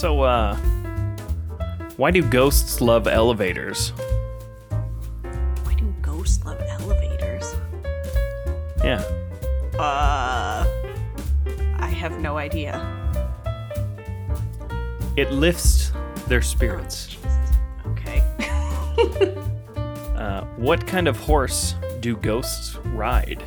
[0.00, 0.56] So, uh,
[1.98, 3.90] why do ghosts love elevators?
[5.62, 7.54] Why do ghosts love elevators?
[8.82, 9.04] Yeah.
[9.78, 10.64] Uh,
[11.76, 12.80] I have no idea.
[15.16, 15.92] It lifts
[16.28, 17.06] their spirits.
[17.06, 17.50] Jesus.
[17.88, 19.36] Okay.
[20.16, 23.42] Uh, what kind of horse do ghosts ride?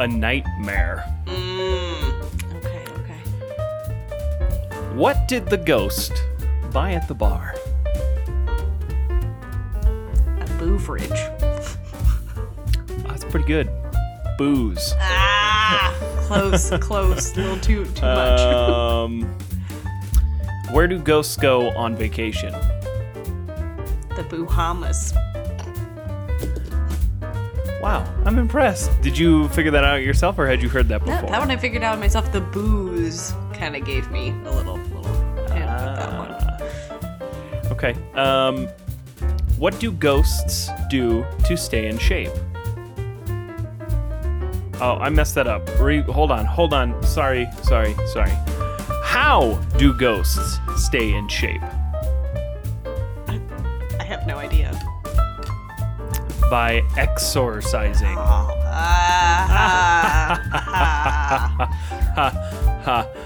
[0.00, 1.13] A nightmare.
[4.94, 6.12] What did the ghost
[6.72, 7.56] buy at the bar?
[10.40, 11.10] A boovrage.
[11.42, 13.68] Oh, that's pretty good.
[14.38, 14.94] Booze.
[15.00, 15.92] Ah,
[16.28, 17.36] close, close.
[17.36, 18.40] A little too too much.
[18.40, 19.22] Um,
[20.70, 22.52] where do ghosts go on vacation?
[24.14, 25.12] The Bahamas.
[27.82, 28.92] Wow, I'm impressed.
[29.02, 31.16] Did you figure that out yourself, or had you heard that before?
[31.16, 32.30] That, that one I figured out myself.
[32.30, 33.34] The booze
[33.64, 35.14] kind of gave me a little little
[35.54, 36.36] hint with that one.
[36.38, 37.70] Ah.
[37.70, 37.94] Okay.
[38.12, 38.68] Um,
[39.56, 42.30] what do ghosts do to stay in shape?
[44.82, 45.66] Oh, I messed that up.
[45.80, 47.02] Re- hold on, hold on.
[47.02, 48.32] Sorry, sorry, sorry.
[49.02, 51.62] How do ghosts stay in shape?
[53.98, 54.78] I have no idea.
[56.50, 58.14] By exorcising.
[58.18, 60.04] Ah, ah.
[62.14, 62.30] Ha ha
[62.84, 63.23] ha.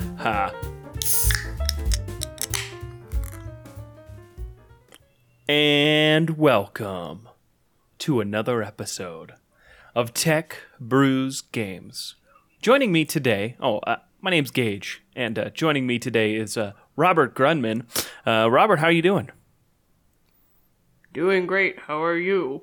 [6.38, 7.28] Welcome
[7.98, 9.32] to another episode
[9.92, 12.14] of Tech Brews Games.
[12.62, 16.74] Joining me today, oh, uh, my name's Gage, and uh, joining me today is uh,
[16.94, 17.86] Robert Grunman.
[18.24, 19.32] Uh, Robert, how are you doing?
[21.12, 21.76] Doing great.
[21.80, 22.62] How are you?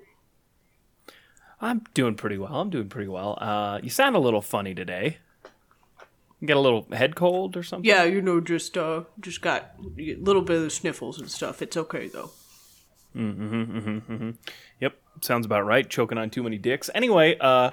[1.59, 2.55] I'm doing pretty well.
[2.55, 3.37] I'm doing pretty well.
[3.41, 5.17] Uh, you sound a little funny today.
[6.39, 7.89] You get a little head cold or something?
[7.89, 11.61] Yeah, you know, just uh, just got a little bit of sniffles and stuff.
[11.61, 12.31] It's okay though.
[14.79, 15.89] Yep, sounds about right.
[15.89, 16.89] Choking on too many dicks.
[16.93, 17.71] Anyway, uh,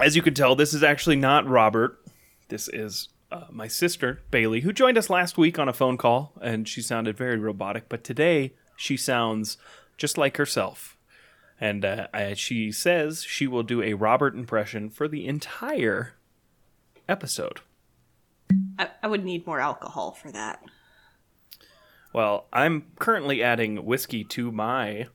[0.00, 1.98] as you can tell, this is actually not Robert.
[2.48, 6.32] This is uh, my sister Bailey, who joined us last week on a phone call,
[6.40, 7.88] and she sounded very robotic.
[7.88, 9.56] But today, she sounds
[9.96, 10.96] just like herself,
[11.60, 16.14] and uh, she says she will do a Robert impression for the entire
[17.08, 17.60] episode.
[18.78, 20.62] I, I would need more alcohol for that.
[22.16, 25.08] Well, I'm currently adding whiskey to my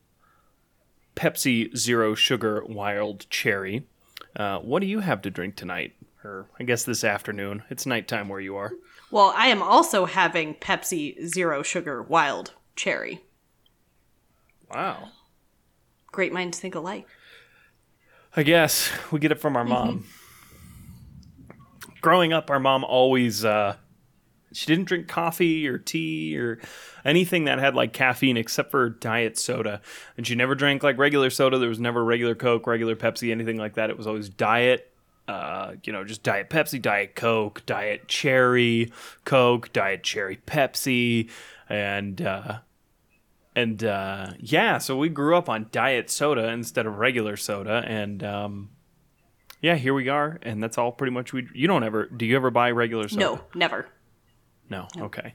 [1.16, 3.88] Pepsi Zero Sugar Wild Cherry.
[4.36, 5.96] Uh, what do you have to drink tonight?
[6.24, 7.64] Or I guess this afternoon.
[7.72, 8.74] It's nighttime where you are.
[9.10, 13.22] Well, I am also having Pepsi Zero Sugar Wild Cherry.
[14.72, 15.10] Wow.
[16.12, 17.08] Great minds think alike.
[18.36, 20.06] I guess we get it from our mom.
[22.02, 23.78] Growing up, our mom always uh,
[24.54, 26.60] she didn't drink coffee or tea or
[27.06, 29.82] anything that had like caffeine except for diet soda,
[30.18, 31.58] and she never drank like regular soda.
[31.58, 33.90] There was never regular Coke, regular Pepsi, anything like that.
[33.90, 34.88] It was always diet.
[35.28, 38.92] Uh, you know, just diet Pepsi, diet Coke, diet cherry
[39.24, 41.30] Coke, diet cherry Pepsi,
[41.70, 42.60] and uh,
[43.56, 48.24] and uh, yeah, so we grew up on diet soda instead of regular soda, and
[48.24, 48.70] um,
[49.62, 51.48] yeah, here we are, and that's all pretty much we.
[51.54, 52.08] You don't ever?
[52.08, 53.20] Do you ever buy regular soda?
[53.20, 53.88] No, never.
[54.72, 54.88] No.
[54.98, 55.34] Okay.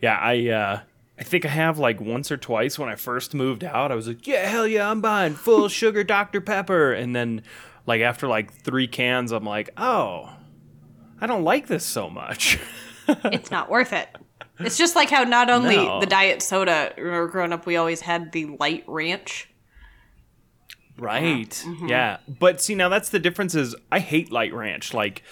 [0.00, 0.80] Yeah, I uh,
[1.18, 3.92] I think I have like once or twice when I first moved out.
[3.92, 7.42] I was like, yeah, hell yeah, I'm buying full sugar Dr Pepper, and then
[7.86, 10.32] like after like three cans, I'm like, oh,
[11.20, 12.58] I don't like this so much.
[13.24, 14.06] It's not worth it.
[14.58, 15.98] It's just like how not only No.
[15.98, 19.48] the diet soda, remember growing up, we always had the light ranch.
[20.98, 21.48] Right.
[21.48, 21.88] Mm-hmm.
[21.88, 22.18] Yeah.
[22.28, 24.92] But see, now that's the difference is I hate light ranch.
[24.92, 25.22] Like,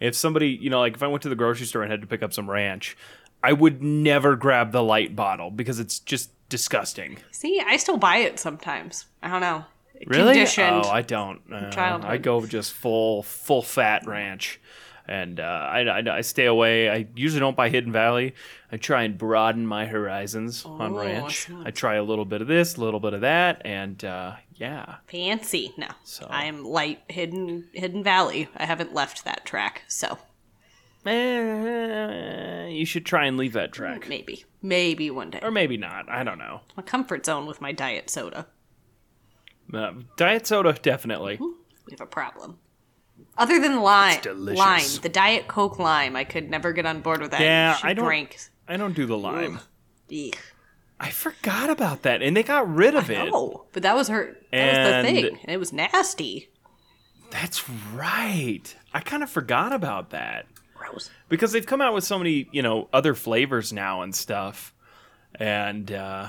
[0.00, 2.06] if somebody, you know, like if I went to the grocery store and had to
[2.06, 2.96] pick up some ranch,
[3.42, 7.18] I would never grab the light bottle because it's just disgusting.
[7.30, 9.06] See, I still buy it sometimes.
[9.22, 9.64] I don't know.
[10.06, 10.44] Really?
[10.58, 11.40] Oh, I don't.
[11.50, 12.10] Uh, childhood.
[12.10, 14.60] I go just full, full fat ranch.
[15.08, 16.90] And uh, I, I, I stay away.
[16.90, 18.34] I usually don't buy Hidden Valley.
[18.72, 21.46] I try and broaden my horizons on Oh, ranch.
[21.46, 21.66] smart.
[21.66, 24.96] I try a little bit of this, a little bit of that, and uh, yeah.
[25.06, 25.72] Fancy.
[25.76, 25.88] No.
[26.04, 28.48] So- I'm light hidden hidden valley.
[28.56, 30.18] I haven't left that track, so
[31.04, 34.08] Eh, you should try and leave that track.
[34.08, 34.44] maybe.
[34.62, 35.38] Maybe one day.
[35.42, 36.08] Or maybe not.
[36.08, 36.62] I don't know.
[36.76, 38.46] My comfort zone with my diet soda.
[39.72, 41.38] Uh, diet soda, definitely.
[41.40, 42.58] We have a problem.
[43.38, 47.30] Other than lime, lime, the diet Coke lime, I could never get on board with
[47.30, 47.40] that.
[47.40, 48.38] Yeah, I don't- drank.
[48.68, 49.60] I don't do the lime.
[50.08, 50.38] Eek.
[50.98, 53.28] I forgot about that, and they got rid of it.
[53.32, 54.36] Oh, but that was her.
[54.50, 56.48] That was the thing, and it was nasty.
[57.30, 58.74] That's right.
[58.94, 60.46] I kind of forgot about that.
[60.74, 61.10] Gross.
[61.28, 64.74] because they've come out with so many you know other flavors now and stuff
[65.34, 66.28] and uh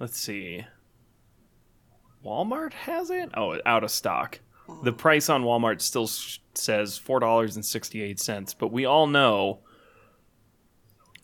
[0.00, 0.64] let's see
[2.24, 4.40] walmart has it oh out of stock
[4.82, 9.58] the price on walmart still says $4.68 but we all know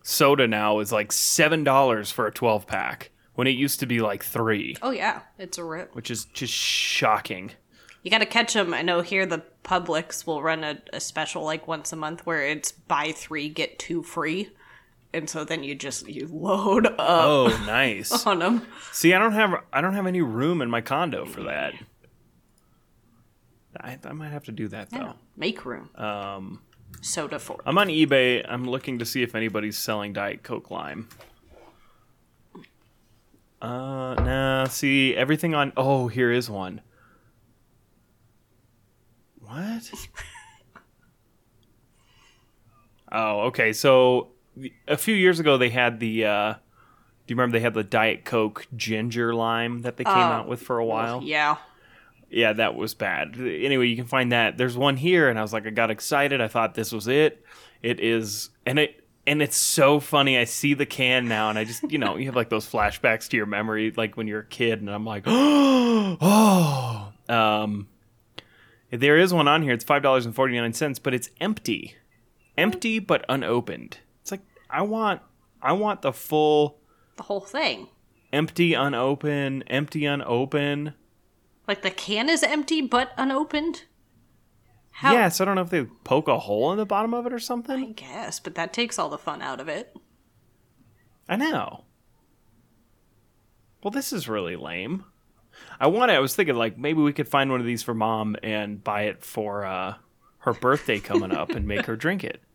[0.09, 4.25] soda now is like $7 for a 12 pack when it used to be like
[4.25, 5.95] 3 Oh yeah, it's a rip.
[5.95, 7.53] which is just shocking
[8.03, 8.73] You got to catch them.
[8.73, 12.43] I know here the Publix will run a, a special like once a month where
[12.47, 14.49] it's buy three get two free,
[15.13, 18.67] and so then you just you load up oh nice on them.
[18.93, 21.75] See, I don't have I don't have any room in my condo for that.
[23.79, 25.15] I, I might have to do that though.
[25.37, 25.91] Make room.
[25.97, 26.63] Um,
[27.01, 27.61] Soda for.
[27.65, 28.45] I'm on eBay.
[28.49, 31.09] I'm looking to see if anybody's selling Diet Coke Lime.
[33.61, 34.65] Uh, nah.
[34.67, 35.73] See everything on.
[35.77, 36.81] Oh, here is one.
[39.41, 39.91] What?
[43.13, 43.73] oh, okay.
[43.73, 44.29] So
[44.87, 46.25] a few years ago, they had the.
[46.25, 50.19] Uh, do you remember they had the Diet Coke Ginger Lime that they came Oh,
[50.19, 51.23] out with for a while?
[51.23, 51.57] Yeah.
[52.31, 53.37] Yeah, that was bad.
[53.39, 54.59] Anyway, you can find that.
[54.59, 56.41] There's one here, and I was like, I got excited.
[56.41, 57.43] I thought this was it.
[57.83, 60.37] It is, and it and it's so funny.
[60.39, 63.29] I see the can now, and I just, you know, you have like those flashbacks
[63.29, 67.89] to your memory, like when you're a kid, and I'm like, oh, um,
[68.91, 69.73] there is one on here.
[69.73, 71.95] It's five dollars and forty nine cents, but it's empty,
[72.57, 73.99] empty but unopened.
[74.23, 75.23] It's like I want,
[75.63, 76.79] I want the full
[77.17, 77.89] The whole thing.
[78.33, 80.95] empty, unopened, empty, unopened.
[81.69, 83.85] Like the can is empty but unopened.
[84.91, 85.13] How?
[85.13, 87.39] Yes, I don't know if they poke a hole in the bottom of it or
[87.39, 87.79] something.
[87.79, 89.95] I guess, but that takes all the fun out of it.
[91.29, 91.85] I know.
[93.85, 95.05] Well, this is really lame.
[95.79, 96.11] I want.
[96.11, 99.03] I was thinking like maybe we could find one of these for mom and buy
[99.03, 99.95] it for uh,
[100.39, 102.43] her birthday coming up and make her drink it.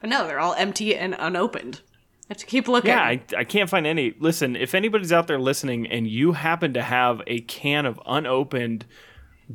[0.00, 1.80] But no, they're all empty and unopened.
[2.28, 2.90] I have to keep looking.
[2.90, 4.14] Yeah, I, I can't find any.
[4.18, 8.84] Listen, if anybody's out there listening and you happen to have a can of unopened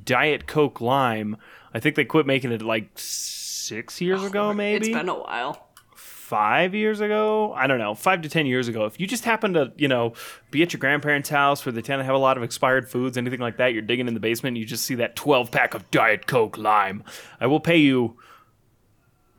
[0.05, 1.35] Diet Coke Lime,
[1.73, 4.87] I think they quit making it like six years ago, maybe.
[4.87, 5.67] It's been a while.
[5.95, 9.51] five years ago i don't know five to ten years ago if you just happen
[9.51, 10.13] to you know
[10.49, 13.17] be at your grandparents house where they tend to have a lot of expired foods
[13.17, 15.73] anything like that you're digging in the basement and you just see that 12 pack
[15.73, 17.03] of diet coke lime
[17.41, 18.15] i will pay you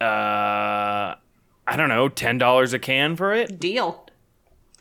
[0.02, 1.14] uh
[1.66, 4.06] i don't know $10 a can for it Deal.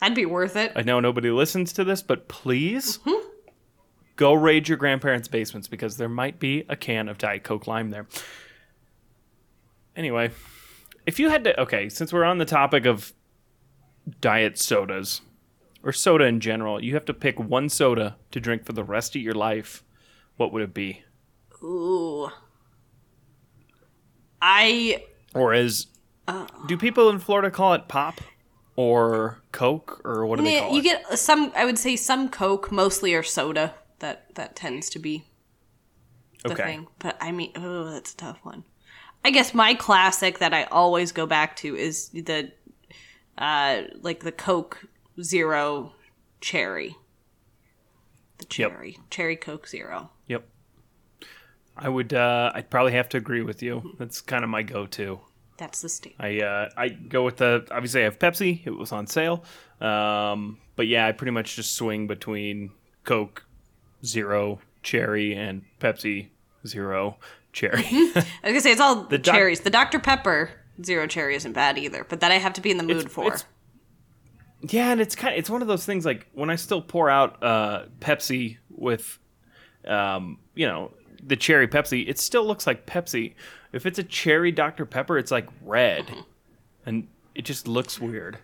[0.00, 0.72] That'd be worth it.
[0.76, 3.28] i know nobody listens to this but please mm-hmm.
[4.16, 7.90] go raid your grandparents basements because there might be a can of diet coke lime
[7.90, 8.06] there
[9.96, 10.30] anyway
[11.06, 13.12] if you had to okay since we're on the topic of
[14.20, 15.20] diet sodas
[15.84, 19.14] or soda in general you have to pick one soda to drink for the rest
[19.14, 19.84] of your life
[20.36, 21.02] what would it be
[21.62, 22.28] Ooh.
[24.40, 25.54] I or
[26.34, 28.20] is do people in florida call it pop
[28.76, 31.52] or coke or what do they Yeah, call you it get some.
[31.54, 33.74] I would say some Coke, mostly or soda.
[33.98, 35.24] That that tends to be
[36.46, 36.86] the okay thing.
[36.98, 38.64] But I mean, oh, that's a tough one.
[39.24, 42.50] I guess my classic that I always go back to is the,
[43.38, 44.84] uh, like the Coke
[45.22, 45.94] Zero
[46.40, 46.96] Cherry.
[48.38, 48.70] The Yep.
[48.70, 50.10] cherry, cherry Coke Zero.
[50.26, 50.44] yep
[51.76, 55.20] i would uh i'd probably have to agree with you that's kind of my go-to
[55.58, 56.16] That's the state.
[56.18, 58.66] I uh, I go with the obviously I have Pepsi.
[58.66, 59.44] It was on sale,
[59.80, 62.70] um, but yeah, I pretty much just swing between
[63.04, 63.44] Coke
[64.04, 66.28] Zero Cherry and Pepsi
[66.66, 67.18] Zero
[67.52, 67.84] Cherry.
[67.90, 69.60] I was gonna say it's all the doc- cherries.
[69.60, 70.50] The Dr Pepper
[70.82, 73.12] Zero Cherry isn't bad either, but that I have to be in the mood It's-
[73.12, 73.26] for.
[73.26, 73.44] it's-
[74.68, 77.10] yeah, and it's kind of it's one of those things like when I still pour
[77.10, 79.18] out uh, Pepsi with,
[79.88, 83.34] um, you know, the cherry Pepsi, it still looks like Pepsi.
[83.72, 84.84] If it's a cherry Dr.
[84.84, 86.14] Pepper, it's like red,
[86.84, 88.38] and it just looks weird.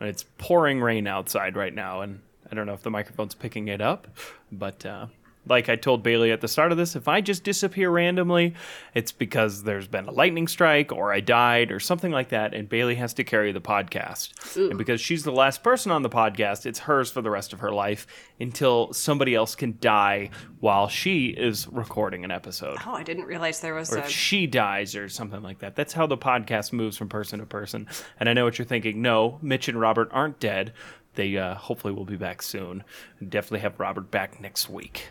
[0.00, 3.68] And it's pouring rain outside right now, and I don't know if the microphone's picking
[3.68, 4.08] it up,
[4.50, 5.06] but uh,
[5.48, 8.54] like I told Bailey at the start of this, if I just disappear randomly,
[8.94, 12.68] it's because there's been a lightning strike or I died or something like that, and
[12.68, 14.56] Bailey has to carry the podcast.
[14.56, 17.60] And because she's the last person on the podcast, it's hers for the rest of
[17.60, 18.06] her life
[18.40, 23.60] until somebody else can die while she is recording an episode oh, I didn't realize
[23.60, 24.00] there was or a.
[24.00, 25.76] if she dies or something like that.
[25.76, 27.86] That's how the podcast moves from person to person.
[28.18, 29.02] And I know what you're thinking.
[29.02, 30.72] No, Mitch and Robert aren't dead.
[31.14, 32.84] They uh, hopefully will be back soon.
[33.26, 35.08] Definitely have Robert back next week.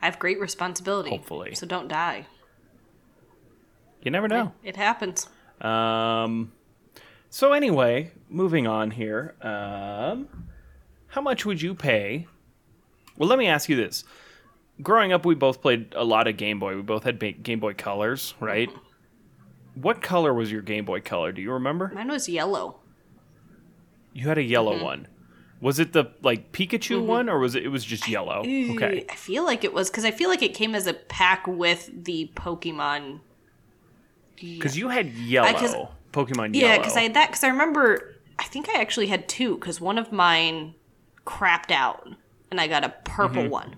[0.00, 1.10] I have great responsibility.
[1.10, 1.54] Hopefully.
[1.54, 2.26] So don't die.
[4.02, 4.52] You never know.
[4.62, 5.28] It happens.
[5.60, 6.52] Um,
[7.30, 9.34] so anyway, moving on here.
[9.42, 10.28] Um,
[11.08, 12.26] how much would you pay?
[13.16, 14.04] Well, let me ask you this:
[14.82, 16.76] growing up, we both played a lot of Game Boy.
[16.76, 18.70] We both had Game Boy Colors, right?
[19.74, 21.32] What color was your Game Boy Color?
[21.32, 21.90] Do you remember?
[21.94, 22.80] Mine was yellow.
[24.12, 25.08] You had a yellow one.
[25.60, 27.64] Was it the like Pikachu one, or was it?
[27.64, 28.40] It was just yellow.
[28.40, 29.04] Okay.
[29.10, 31.90] I feel like it was because I feel like it came as a pack with
[32.04, 33.20] the Pokemon.
[34.36, 36.72] Because you had yellow Pokemon Yellow.
[36.72, 39.80] Yeah, because I had that because I remember I think I actually had two because
[39.80, 40.74] one of mine
[41.24, 42.06] crapped out
[42.50, 43.50] and I got a purple Mm-hmm.
[43.50, 43.76] one.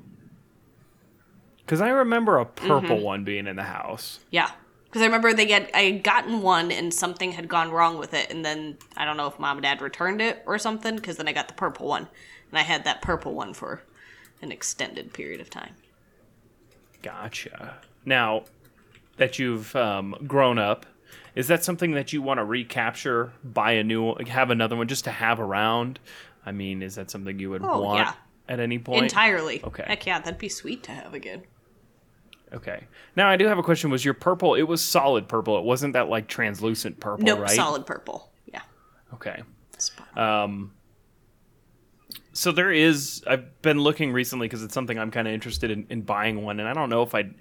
[1.59, 3.05] Because I remember a purple Mm-hmm.
[3.05, 4.19] one being in the house.
[4.31, 4.51] Yeah,
[4.89, 8.15] because I remember they get I had gotten one and something had gone wrong with
[8.15, 10.97] it, and then I don't know if mom and dad returned it or something.
[10.97, 12.09] Because then I got the purple one,
[12.51, 13.83] and I had that purple one for
[14.43, 15.75] an extended period of time.
[17.03, 17.79] Gotcha.
[18.05, 18.45] Now
[19.17, 20.87] that you've um, grown up,
[21.35, 25.05] is that something that you want to recapture, buy a new, have another one just
[25.05, 25.99] to have around?
[26.47, 28.15] I mean, is that something you would Oh, want yeah.
[28.49, 29.03] at any point?
[29.05, 29.63] Entirely.
[29.63, 29.85] Okay.
[29.87, 31.43] Heck yeah, that'd be sweet to have again.
[32.53, 32.85] Okay.
[33.17, 33.91] Now I do have a question.
[33.91, 34.55] Was your purple?
[34.55, 35.59] It was solid purple.
[35.59, 37.51] It wasn't that like translucent purple, Nope, right?
[37.51, 38.31] solid purple.
[38.47, 38.63] Yeah.
[39.15, 39.43] Okay.
[40.17, 40.73] Um,
[42.33, 43.23] so there is.
[43.27, 46.61] I've been looking recently because it's something I'm kind of interested in, in buying one,
[46.61, 47.35] and I don't know if I'd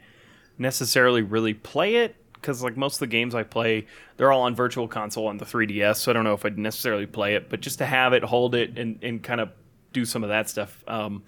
[0.58, 3.86] necessarily really play it because like most of the games I play,
[4.18, 5.98] they're all on Virtual Console on the 3DS.
[5.98, 8.56] So I don't know if I'd necessarily play it, but just to have it, hold
[8.56, 9.50] it, and and kind of
[9.94, 10.84] do some of that stuff.
[10.88, 11.24] Um,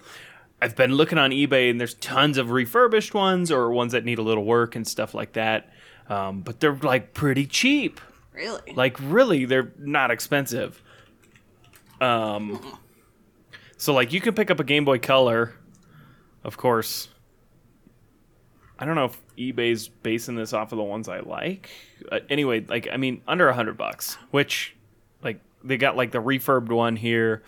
[0.62, 4.18] I've been looking on eBay, and there's tons of refurbished ones or ones that need
[4.18, 5.70] a little work and stuff like that.
[6.08, 8.00] Um, but they're like pretty cheap.
[8.34, 8.74] really?
[8.74, 10.82] Like really, they're not expensive.
[12.00, 12.78] Um,
[13.76, 15.54] so like you can pick up a Game Boy Color,
[16.44, 17.08] of course.
[18.78, 21.68] I don't know if eBay's basing this off of the ones I like.
[22.10, 24.74] Uh, anyway, like I mean, under a hundred bucks, which
[25.64, 27.42] they got like the refurbed one here,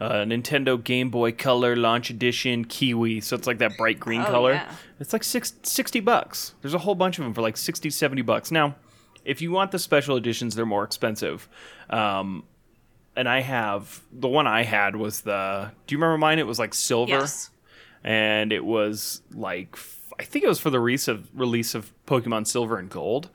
[0.00, 3.20] uh, Nintendo Game Boy Color Launch Edition Kiwi.
[3.20, 4.52] So it's like that bright green Oh, color.
[4.52, 4.72] yeah.
[5.00, 6.54] It's like six, 60 bucks.
[6.62, 8.50] There's a whole bunch of them for like 60, 70 bucks.
[8.50, 8.76] Now,
[9.24, 11.48] if you want the special editions, they're more expensive.
[11.90, 12.44] Um,
[13.16, 15.72] and I have the one I had was the.
[15.86, 16.38] Do you remember mine?
[16.38, 17.50] It was like silver, yes.
[18.04, 19.76] and it was like
[20.20, 23.28] I think it was for the release of release of Pokemon Silver and Gold.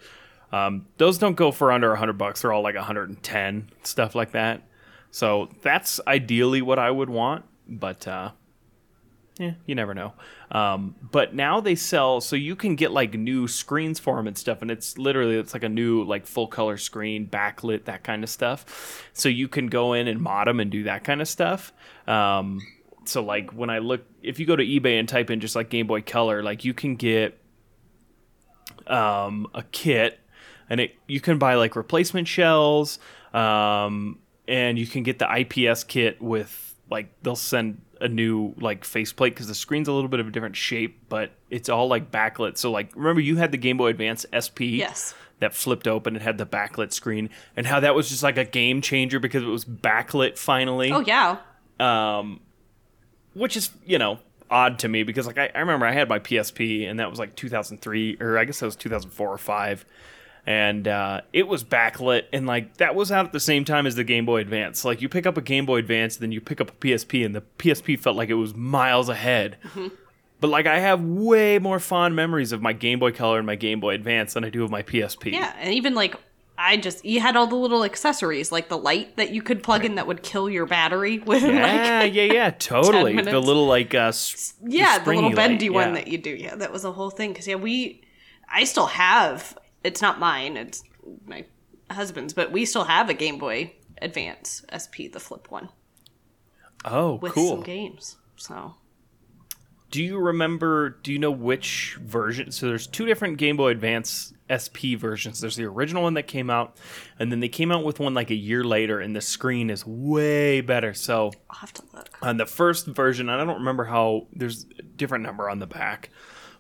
[0.54, 2.44] Um, those don't go for under hundred bucks.
[2.44, 4.62] They're all like 110 stuff like that.
[5.10, 8.32] So that's ideally what I would want, but uh,
[9.40, 10.14] yeah, you never know.
[10.52, 14.38] Um, but now they sell, so you can get like new screens for them and
[14.38, 18.24] stuff, and it's literally it's like a new like full color screen, backlit, that kind
[18.24, 19.10] of stuff.
[19.14, 21.74] So you can go in and mod them and do that kind of stuff.
[22.08, 22.60] Um,
[23.06, 25.70] so like when I look, if you go to eBay and type in just like
[25.70, 27.40] Game Boy Color, like you can get
[28.86, 30.20] um, a kit,
[30.70, 33.00] and it you can buy like replacement shells,
[33.34, 38.84] um, and you can get the IPS kit with like they'll send a new like
[38.84, 42.12] faceplate because the screen's a little bit of a different shape, but it's all like
[42.12, 42.58] backlit.
[42.58, 45.16] So like remember you had the Game Boy Advance SP, Yes.
[45.40, 48.44] that flipped open and had the backlit screen, and how that was just like a
[48.46, 51.38] game changer because it was backlit finally Oh yeah.
[51.80, 52.42] um,
[53.34, 54.20] which is you know
[54.52, 57.18] odd to me because like I, I remember I had my PSP and that was
[57.18, 59.86] like 2003 or I guess that was 2004 or five,
[60.46, 63.96] and uh, it was backlit and like that was out at the same time as
[63.96, 64.84] the Game Boy Advance.
[64.84, 67.34] Like you pick up a Game Boy Advance, then you pick up a PSP, and
[67.34, 69.58] the PSP felt like it was miles ahead.
[70.40, 73.56] But like I have way more fond memories of my Game Boy Color and my
[73.56, 75.32] Game Boy Advance than I do of my PSP.
[75.32, 76.16] Yeah, and even like
[76.58, 79.86] I just you had all the little accessories like the light that you could plug
[79.86, 83.20] in that would kill your battery within Yeah, like yeah, yeah, totally.
[83.22, 86.02] The little like uh, s- yeah the little bendy light, one yeah.
[86.02, 86.32] that you do.
[86.32, 88.02] Yeah, that was a whole thing because yeah we
[88.52, 90.84] I still have it's not mine it's
[91.26, 91.46] my
[91.92, 95.70] husband's but we still have a Game Boy Advance SP the flip one
[96.86, 97.50] Oh, with cool.
[97.56, 98.18] some games.
[98.36, 98.76] So
[99.92, 100.90] Do you remember?
[101.02, 102.52] Do you know which version?
[102.52, 105.40] So there's two different Game Boy Advance SP versions.
[105.40, 106.76] There's the original one that came out,
[107.20, 109.86] and then they came out with one like a year later, and the screen is
[109.86, 110.94] way better.
[110.94, 112.18] So I'll have to look.
[112.22, 115.68] on the first version, and I don't remember how there's a different number on the
[115.68, 116.10] back,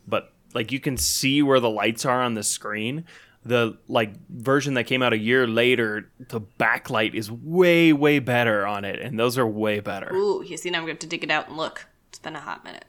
[0.07, 3.05] but like you can see where the lights are on the screen.
[3.45, 8.65] The like version that came out a year later, the backlight is way way better
[8.65, 10.13] on it, and those are way better.
[10.13, 11.87] Ooh, you see now I'm going to dig it out and look.
[12.09, 12.85] It's been a hot minute.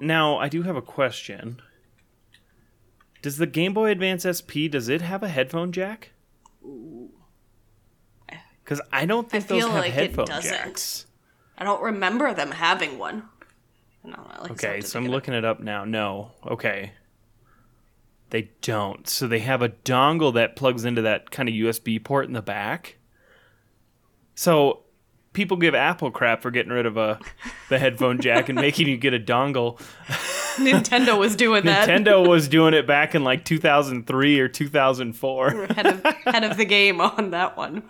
[0.00, 1.60] Now, I do have a question.
[3.22, 6.12] Does the Game Boy Advance SP does it have a headphone jack?
[6.64, 7.10] Ooh.
[8.64, 10.50] Because I don't think I those feel have like it headphone doesn't.
[10.52, 11.06] jacks.
[11.58, 13.24] I don't remember them having one.
[14.04, 15.84] No, like Okay, so I'm looking it up now.
[15.84, 16.92] No, okay,
[18.30, 19.08] they don't.
[19.08, 22.42] So they have a dongle that plugs into that kind of USB port in the
[22.42, 22.96] back.
[24.34, 24.80] So
[25.32, 27.18] people give Apple crap for getting rid of a
[27.68, 29.80] the headphone jack and making you get a dongle.
[30.56, 31.88] Nintendo was doing that.
[31.88, 35.50] Nintendo was doing it back in like 2003 or 2004.
[35.66, 37.82] head of head of the game on that one.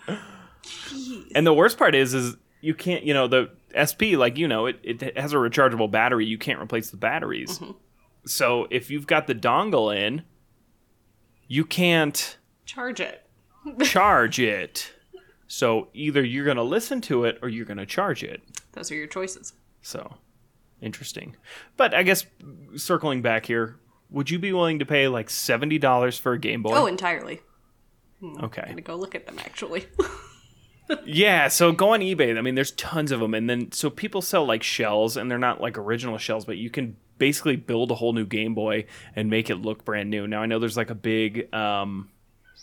[1.34, 4.66] And the worst part is, is you can't, you know, the SP, like you know,
[4.66, 6.26] it, it has a rechargeable battery.
[6.26, 7.58] You can't replace the batteries.
[7.58, 7.72] Mm-hmm.
[8.26, 10.22] So if you've got the dongle in,
[11.48, 12.36] you can't
[12.66, 13.26] Charge it.
[13.82, 14.92] charge it.
[15.48, 18.42] So either you're going to listen to it or you're going to charge it.
[18.72, 19.54] Those are your choices.
[19.82, 20.16] So
[20.80, 21.34] interesting.
[21.76, 22.24] But I guess
[22.76, 23.76] circling back here,
[24.10, 26.74] would you be willing to pay like $70 for a Game Boy?
[26.76, 27.40] Oh, entirely.
[28.42, 28.62] okay.
[28.62, 29.86] I'm gonna go look at them actually.
[31.04, 32.36] Yeah, so go on eBay.
[32.36, 35.38] I mean, there's tons of them, and then so people sell like shells, and they're
[35.38, 39.28] not like original shells, but you can basically build a whole new Game Boy and
[39.28, 40.26] make it look brand new.
[40.26, 42.08] Now I know there's like a big um,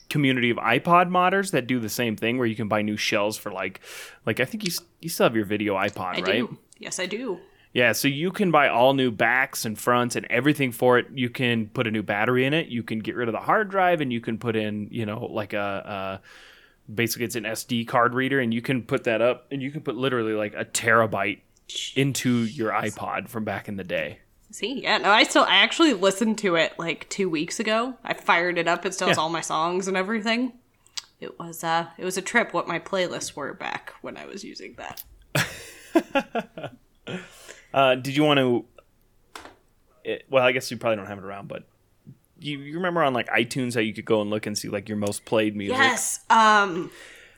[0.10, 3.38] community of iPod modders that do the same thing, where you can buy new shells
[3.38, 3.82] for like,
[4.26, 6.26] like I think you you still have your video iPod, I right?
[6.26, 6.58] do.
[6.80, 7.40] Yes, I do.
[7.74, 11.08] Yeah, so you can buy all new backs and fronts and everything for it.
[11.14, 12.70] You can put a new battery in it.
[12.70, 15.26] You can get rid of the hard drive, and you can put in, you know,
[15.26, 16.22] like a, a
[16.94, 19.82] basically it's an SD card reader, and you can put that up, and you can
[19.82, 21.40] put literally like a terabyte
[21.96, 24.20] into your iPod from back in the day.
[24.52, 27.96] See, yeah, no, I still I actually listened to it like two weeks ago.
[28.04, 28.86] I fired it up.
[28.86, 29.24] It still has Yeah.
[29.24, 30.54] all my songs and everything.
[31.20, 34.44] It was uh it was a trip what my playlists were back when I was
[34.44, 35.04] using that.
[37.74, 38.66] Uh, did you want to?
[40.04, 41.64] It, well, I guess you probably don't have it around, but
[42.40, 44.88] you, you remember on like iTunes how you could go and look and see like
[44.90, 45.78] your most played music.
[45.78, 46.20] Yes.
[46.30, 46.92] Um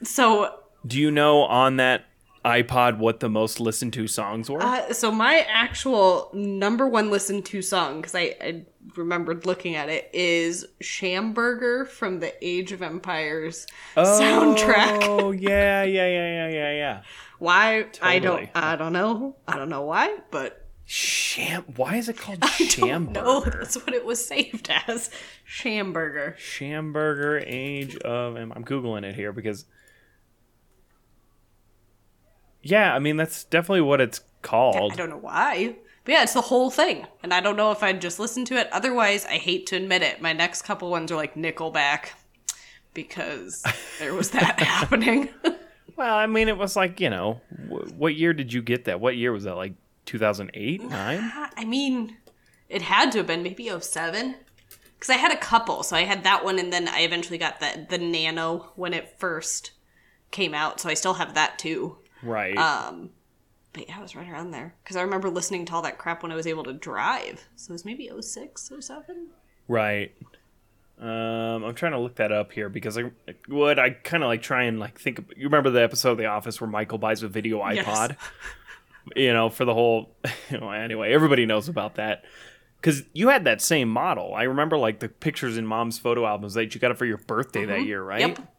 [0.03, 2.05] so Do you know on that
[2.45, 4.61] iPod what the most listened to songs were?
[4.61, 8.65] uh, so my actual number one listened to song because I, I
[8.95, 15.03] remembered looking at it is Shamburger from the Age of Empires soundtrack.
[15.03, 17.01] Oh yeah, yeah, yeah, yeah, yeah, yeah.
[17.39, 21.65] Why I don't I don't know I don't know why but Sham.
[21.75, 23.59] Why is it called No, Shamburger?
[23.59, 25.11] that's what it was saved as.
[25.47, 26.35] Shamburger.
[26.35, 28.35] Shamburger Age of.
[28.35, 29.65] and I'm googling it here because.
[32.63, 34.93] Yeah, I mean that's definitely what it's called.
[34.93, 35.75] I don't know why.
[36.05, 37.05] But yeah, it's the whole thing.
[37.21, 38.67] And I don't know if I'd just listen to it.
[38.71, 40.21] Otherwise, I hate to admit it.
[40.23, 42.09] My next couple ones are like Nickelback
[42.95, 43.63] because
[43.99, 45.29] there was that happening.
[45.95, 48.99] Well, I mean it was like you know, wh- what year did you get that?
[48.99, 49.55] What year was that?
[49.55, 49.73] Like
[50.05, 51.31] 2008, nine?
[51.55, 52.17] I mean,
[52.67, 54.35] it had to have been maybe 07.
[54.95, 55.83] Because I had a couple.
[55.83, 59.17] So I had that one, and then I eventually got the, the Nano when it
[59.17, 59.71] first
[60.31, 60.79] came out.
[60.81, 61.97] So I still have that too.
[62.21, 62.57] Right.
[62.57, 63.11] Um,
[63.71, 66.23] but yeah, I was right around there because I remember listening to all that crap
[66.23, 67.47] when I was able to drive.
[67.55, 69.27] So it was maybe 06, 07?
[69.67, 70.13] Right.
[70.99, 73.11] Um, I'm trying to look that up here because I
[73.47, 75.19] would I kind of like try and like think.
[75.37, 77.85] You remember the episode of The Office where Michael buys a video Yes.
[79.15, 80.15] You know, for the whole.
[80.51, 82.25] You know, anyway, everybody knows about that
[82.81, 84.33] because you had that same model.
[84.33, 87.19] I remember like the pictures in Mom's photo albums that you got it for your
[87.19, 88.21] birthday that year, right?
[88.33, 88.41] Mm-hmm.
[88.41, 88.53] Yep.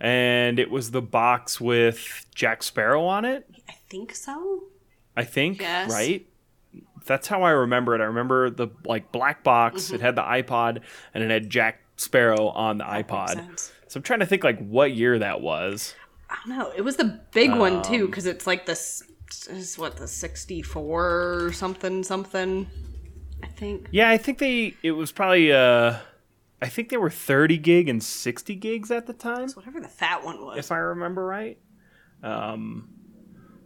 [0.00, 3.46] And it was the box with Jack Sparrow on it.
[3.68, 4.64] I think so.
[5.16, 5.92] I think, Yes.
[5.92, 6.26] right?
[7.04, 8.00] That's how I remember it.
[8.00, 9.84] I remember the like black box.
[9.86, 9.96] Mm-hmm.
[9.96, 10.80] It had the iPod
[11.12, 13.70] and it had Jack Sparrow on the Makes iPod.
[13.88, 15.94] So I'm trying to think like what year that was.
[16.30, 16.72] I don't know.
[16.74, 19.02] It was the big one Um, too because it's like this
[19.50, 22.68] is what the 64 or something something.
[23.42, 23.88] I think.
[23.90, 25.98] Yeah, I think they it was probably uh
[26.60, 29.88] I think they were 30 gig and 60 gigs at the time, It's whatever the
[29.88, 30.58] fat one was.
[30.58, 31.58] if I remember right.
[32.22, 32.88] Um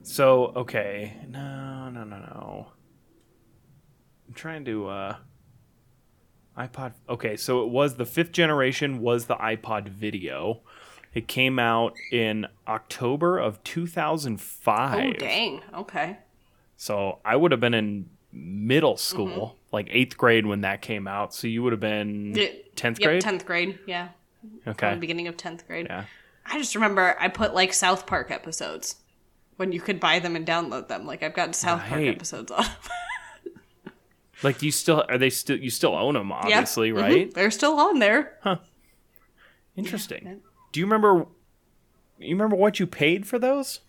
[0.02, 1.16] so okay.
[1.28, 2.68] No, no, no, no.
[4.28, 5.16] I'm trying to uh
[6.56, 6.94] iPod.
[7.08, 10.62] Okay, so it was the fifth generation was the iPod Video.
[11.16, 14.98] It came out in October of 2005.
[15.06, 15.62] oh dang.
[15.74, 16.18] Okay.
[16.76, 21.32] So I would have been in middle school, like eighth grade when that came out.
[21.32, 23.22] So you would have been Yeah, tenth Yep, grade.
[23.22, 23.78] 10th grade.
[23.86, 24.08] Yeah.
[24.64, 24.94] The Okay.
[24.96, 25.86] beginning of 10th grade.
[25.88, 26.04] Yeah.
[26.44, 28.96] I just remember I put like South Park episodes
[29.56, 31.06] when you could buy them and download them.
[31.06, 32.64] Like I've got South Park episodes on.
[34.42, 36.34] Like you still are they still you still own them Yeah.
[36.36, 37.00] obviously, Mhm.
[37.00, 37.32] right?
[37.34, 38.36] They're still on there.
[38.42, 38.58] Huh.
[39.76, 40.42] Interesting.
[40.76, 41.24] Do you remember
[42.18, 43.80] you remember what you paid for those?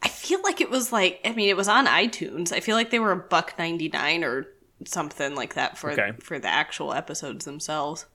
[0.00, 2.52] I feel like it was like I mean it was on iTunes.
[2.52, 4.46] I feel like they were a buck ninety nine or
[4.84, 6.12] something like that for Okay.
[6.20, 8.06] for the actual episodes themselves.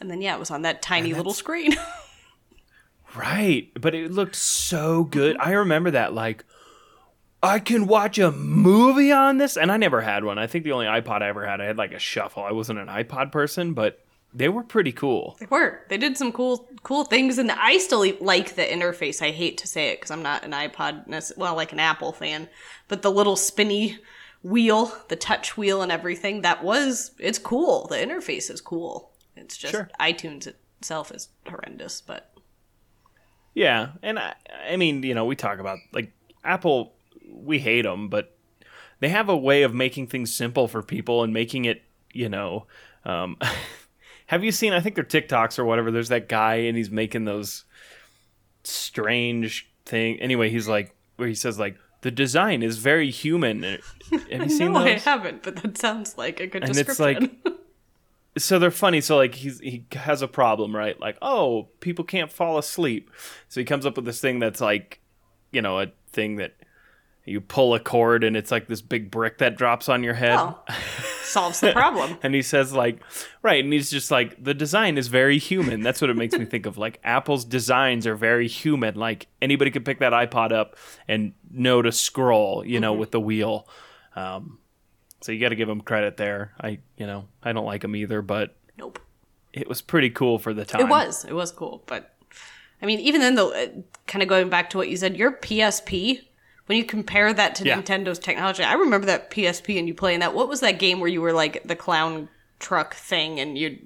[0.00, 1.74] And then yeah, it was on that tiny little screen.
[3.14, 3.70] Right.
[3.78, 5.36] But it looked so good.
[5.38, 6.46] I remember that like
[7.42, 10.38] I can watch a movie on this and I never had one.
[10.38, 12.42] I think the only iPod I ever had I had like a shuffle.
[12.42, 14.02] I wasn't an iPod person, but
[14.34, 15.36] they were pretty cool.
[15.40, 15.80] They were.
[15.88, 19.20] They did some cool cool things, and I still like the interface.
[19.22, 22.48] I hate to say it because I'm not an iPod, well, like an Apple fan,
[22.88, 23.98] but the little spinny
[24.42, 27.86] wheel, the touch wheel, and everything that was it's cool.
[27.88, 29.12] The interface is cool.
[29.36, 29.90] It's just Sure.
[30.00, 30.46] iTunes
[30.78, 32.32] itself is horrendous, but
[33.54, 34.34] Yeah, and I,
[34.70, 36.94] I mean, you know, we talk about like Apple,
[37.30, 38.36] we hate them, but
[39.00, 42.66] they have a way of making things simple for people and making it, you know.
[43.04, 43.36] Um,
[44.32, 44.72] have you seen?
[44.72, 45.90] I think they're TikToks or whatever.
[45.90, 47.64] There's that guy and he's making those
[48.64, 50.18] strange thing.
[50.20, 53.62] Anyway, he's like where he says like the design is very human.
[54.10, 55.04] Have you seen no, I those?
[55.04, 55.42] haven't.
[55.42, 57.38] But that sounds like a good And it's description.
[57.44, 57.54] like-
[58.38, 59.02] so they're funny.
[59.02, 60.98] So like he's he has a problem, right?
[60.98, 63.10] Like oh, people can't fall asleep.
[63.48, 65.00] So he comes up with this thing that's like,
[65.50, 66.54] you know, a thing that
[67.24, 70.38] you pull a cord and it's like this big brick that drops on your head.
[70.40, 70.58] oh,
[71.22, 72.18] solves the problem.
[72.22, 73.00] And he says like,
[73.42, 75.80] right, and he's just like the design is very human.
[75.80, 76.78] That's what it makes me think of.
[76.78, 78.94] Like Apple's designs are very human.
[78.94, 80.76] Like anybody could pick that iPod up
[81.08, 82.80] and know to scroll, you Mm-hmm.
[82.82, 83.66] know, with the wheel.
[84.16, 84.58] Um,
[85.20, 86.52] so you got to give him credit there.
[86.60, 88.98] I, you know, I don't like him either, but Nope.
[89.52, 90.80] it was pretty cool for the time.
[90.80, 91.24] It was.
[91.24, 91.82] It was cool.
[91.86, 92.12] But
[92.82, 93.66] I mean, even then, though, uh,
[94.08, 96.20] kind of going back to what you said, your PSP,
[96.72, 97.78] when you compare that to Yeah.
[97.82, 100.32] Nintendo's technology, I remember that PSP and you playing that.
[100.32, 102.30] What was that game where you were like the clown
[102.60, 103.78] truck thing and you.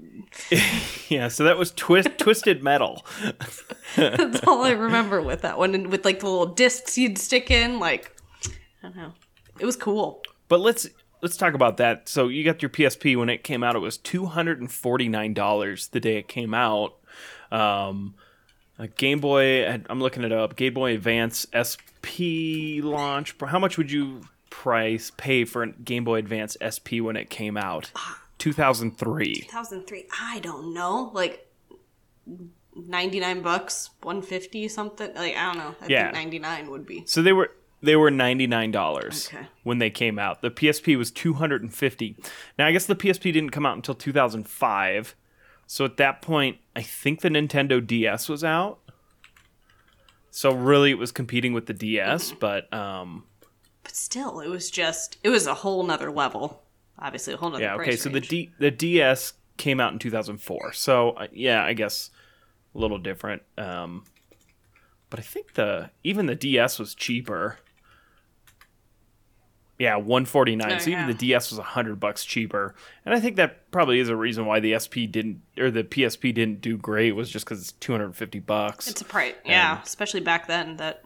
[1.08, 3.06] Yeah, so that was twist, Twisted Metal.
[3.96, 5.72] That's all I remember with that one.
[5.74, 7.78] And with like the little discs you'd stick in.
[7.78, 8.10] Like,
[8.44, 9.12] I don't know.
[9.60, 10.22] It was cool.
[10.48, 10.88] But let's
[11.22, 12.08] let's talk about that.
[12.08, 13.76] So you got your PSP when it came out.
[13.76, 16.94] It was two hundred and forty nine dollars the day it came out.
[17.52, 18.14] Um,
[18.78, 19.64] a Game Boy.
[19.88, 20.56] I'm looking it up.
[20.56, 21.46] Game Boy Advance
[22.10, 23.34] SP launch.
[23.46, 27.56] How much would you price pay for a Game Boy Advance SP when it came
[27.56, 27.90] out?
[28.38, 29.34] Two thousand three.
[29.34, 30.06] 2003.
[30.20, 31.10] I don't know.
[31.14, 31.42] Like.
[32.74, 36.12] 99 bucks 150 something like i don't know i Yeah.
[36.12, 37.50] think 99 would be So they were
[37.82, 39.46] they were ninety nine dollars Okay.
[39.62, 40.40] when they came out.
[40.42, 42.16] The PSP was two hundred and fifty.
[42.58, 45.14] Now I guess the PSP didn't come out until two thousand five.
[45.66, 48.78] So at that point, I think the Nintendo DS was out.
[50.36, 53.24] So really, it was competing with the DS, but um,
[53.82, 56.62] but still it was just it was a whole nother level
[56.98, 57.96] obviously a whole nother yeah, okay.
[57.96, 58.20] So the.
[58.20, 60.72] D the DS came out in two thousand four.
[60.72, 62.10] So uh, yeah, I guess
[62.74, 63.42] a little different.
[63.56, 64.04] Um,
[65.10, 67.58] but I think the even the DS was cheaper.
[69.78, 70.72] Yeah, one forty nine.
[70.72, 71.06] Oh, so even yeah.
[71.08, 74.60] the DS was hundred bucks cheaper, and I think that probably is a reason why
[74.60, 78.06] the SP didn't or the PSP didn't do great was just because it's two hundred
[78.06, 78.88] and fifty bucks.
[78.88, 81.04] it's a price yeah especially back then that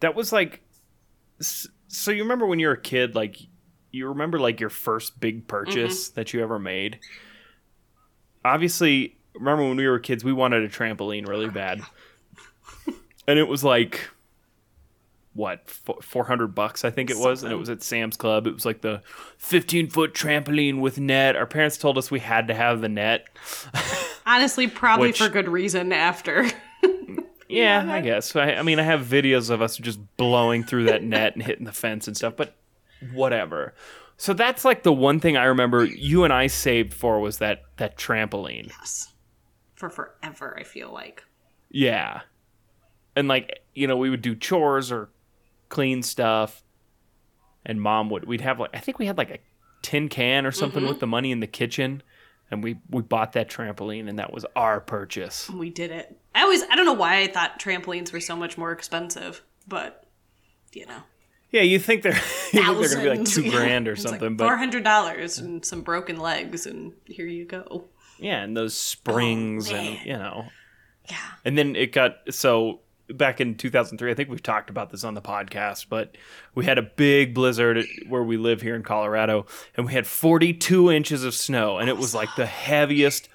[0.00, 0.62] that was like,
[1.40, 3.36] so you remember when you were a kid, like
[3.90, 6.14] you remember like your first big purchase mm-hmm.
[6.16, 6.98] that you ever made.
[8.44, 11.82] Obviously, remember when we were kids, we wanted a trampoline really bad,
[13.26, 14.08] and it was like
[15.32, 18.46] what four hundred bucks I think it was, and it was at Sam's Club.
[18.46, 19.02] It was like the
[19.38, 21.36] fifteen foot trampoline with net.
[21.36, 23.26] Our parents told us we had to have the net.
[24.26, 26.46] honestly probably Which- for good reason after
[27.48, 28.36] Yeah, I guess.
[28.36, 31.64] I, I mean, I have videos of us just blowing through that net and hitting
[31.64, 32.54] the fence and stuff, but
[33.12, 33.74] whatever.
[34.18, 37.62] So that's like the one thing I remember you and I saved for was that
[37.78, 38.68] that trampoline.
[38.68, 39.12] yes
[39.74, 41.24] for forever i feel like
[41.70, 42.20] Yeah.
[43.16, 45.08] And like, you know, we would do chores or
[45.70, 46.62] clean stuff.
[47.64, 49.38] And mom would we'd have like I think we had like a
[49.82, 51.00] tin can or something with mm-hmm.
[51.00, 52.02] the money in the kitchen.
[52.50, 55.48] And we we bought that trampoline and that was our purchase.
[55.48, 56.18] we did it.
[56.34, 60.04] I always i don't know why i thought trampolines were so much more expensive but
[60.72, 61.02] you know.
[61.50, 62.12] Yeah, you think they're
[62.52, 63.50] you think they're going to be like 2 Yeah.
[63.50, 67.84] grand or It's like something, but $400 and some broken legs and here you go.
[68.18, 70.46] Yeah, and those oh, springs and you know.
[71.08, 71.16] yeah.
[71.44, 72.80] And then it got so
[73.14, 76.16] back in 2003, I think we've talked about this on the podcast, but
[76.54, 79.46] we had a big blizzard where we live here in Colorado
[79.76, 83.28] and we had 42 inches of snow and it was like the heaviest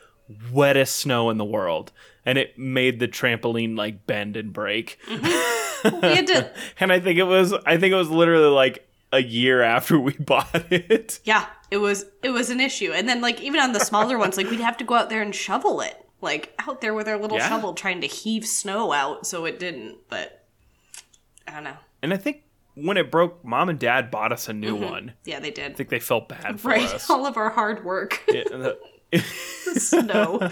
[0.51, 1.91] wettest snow in the world
[2.25, 4.97] and it made the trampoline like bend and break.
[5.07, 6.01] Mm-hmm.
[6.01, 9.21] we had to and I think it was I think it was literally like a
[9.21, 11.19] year after we bought it.
[11.23, 12.91] Yeah, it was it was an issue.
[12.91, 15.21] And then like even on the smaller ones, like we'd have to go out there
[15.21, 16.04] and shovel it.
[16.25, 17.47] Like out there with our little Yeah.
[17.47, 20.45] shovel trying to heave snow out so it didn't, but
[21.47, 21.77] I don't know.
[22.01, 24.83] And I think when it broke, mom and dad bought us a new mm-hmm.
[24.91, 25.13] one.
[25.23, 25.71] Yeah, they did.
[25.71, 26.83] I think they felt bad for Right.
[26.93, 27.09] us.
[27.09, 28.21] All of our hard work.
[28.33, 28.77] Yeah, the-
[29.11, 29.19] the
[29.79, 30.49] snow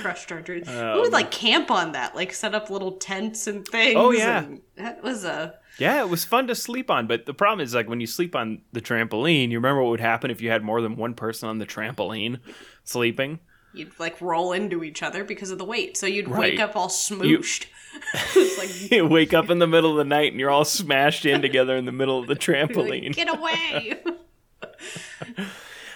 [0.00, 0.68] crushed our dreams.
[0.68, 3.96] Oh, we would like camp on that, like set up little tents and things.
[3.96, 4.46] Oh, yeah.
[4.76, 7.88] that was a Yeah, it was fun to sleep on, but the problem is like
[7.88, 10.80] when you sleep on the trampoline, you remember what would happen if you had more
[10.80, 12.38] than one person on the trampoline
[12.84, 13.40] sleeping?
[13.74, 16.52] You'd like roll into each other because of the weight, so you'd Right.
[16.52, 17.66] wake up all smooshed.
[18.36, 21.26] it's like You wake up in the middle of the night and you're all smashed
[21.26, 23.14] in together in the middle of the trampoline.
[23.14, 24.00] get away.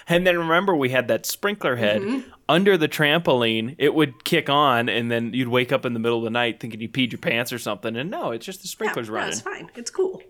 [0.07, 2.29] And then remember we had that sprinkler head Mm-hmm.
[2.47, 3.75] under the trampoline.
[3.79, 6.59] It would kick on and then you'd wake up in the middle of the night
[6.59, 7.95] thinking you peed your pants or something.
[7.95, 9.31] And no, it's just the yeah, sprinklers no, running.
[9.31, 9.71] it's fine.
[9.75, 10.21] It's cool.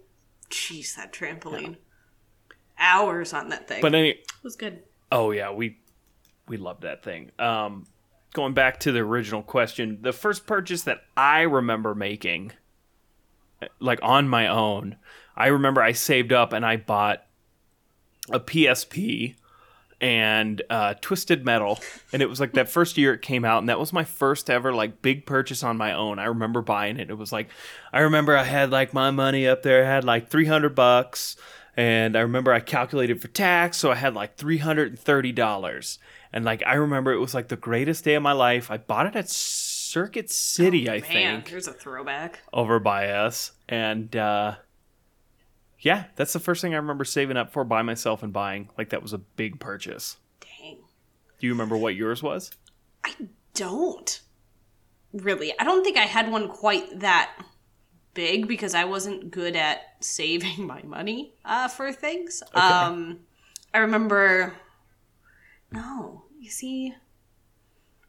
[0.50, 1.76] Jeez, that trampoline.
[2.78, 3.82] Hours on that thing.
[3.82, 4.84] But any it was good.
[5.12, 5.78] Oh yeah, we
[6.48, 7.32] we loved that thing.
[7.40, 7.88] Um,
[8.34, 12.52] going back to the original question, the first purchase that I remember making,
[13.80, 14.98] like on my own,
[15.36, 17.26] I remember I saved up and I bought
[18.32, 19.36] a PSP
[20.02, 21.80] and uh, Twisted Metal,
[22.12, 24.50] and it was like that first year it came out, and that was my first
[24.50, 26.20] ever like big purchase on my own.
[26.20, 27.10] I remember buying it.
[27.10, 27.50] It was like,
[27.94, 31.38] I remember I had like my money up there, I had like three hundred bucks,
[31.78, 35.32] and I remember I calculated for tax, so I had like three hundred and thirty
[35.32, 35.98] dollars,
[36.36, 38.70] and like I remember it was like the greatest day of my life.
[38.70, 42.42] I bought it at Circuit City, I Man, think here's a throwback.
[42.54, 44.56] over by us and uh
[45.80, 48.90] yeah that's the first thing i remember saving up for by myself and buying like
[48.90, 50.78] that was a big purchase Dang.
[51.40, 52.52] do you remember what yours was
[53.04, 53.14] I
[53.54, 54.20] don't
[55.14, 55.54] really.
[55.60, 57.32] I don't think I had one quite that
[58.14, 62.44] big because I wasn't good at saving my money uh, for things.
[62.54, 63.20] Um,
[63.74, 64.54] I remember.
[65.72, 66.94] No, you see,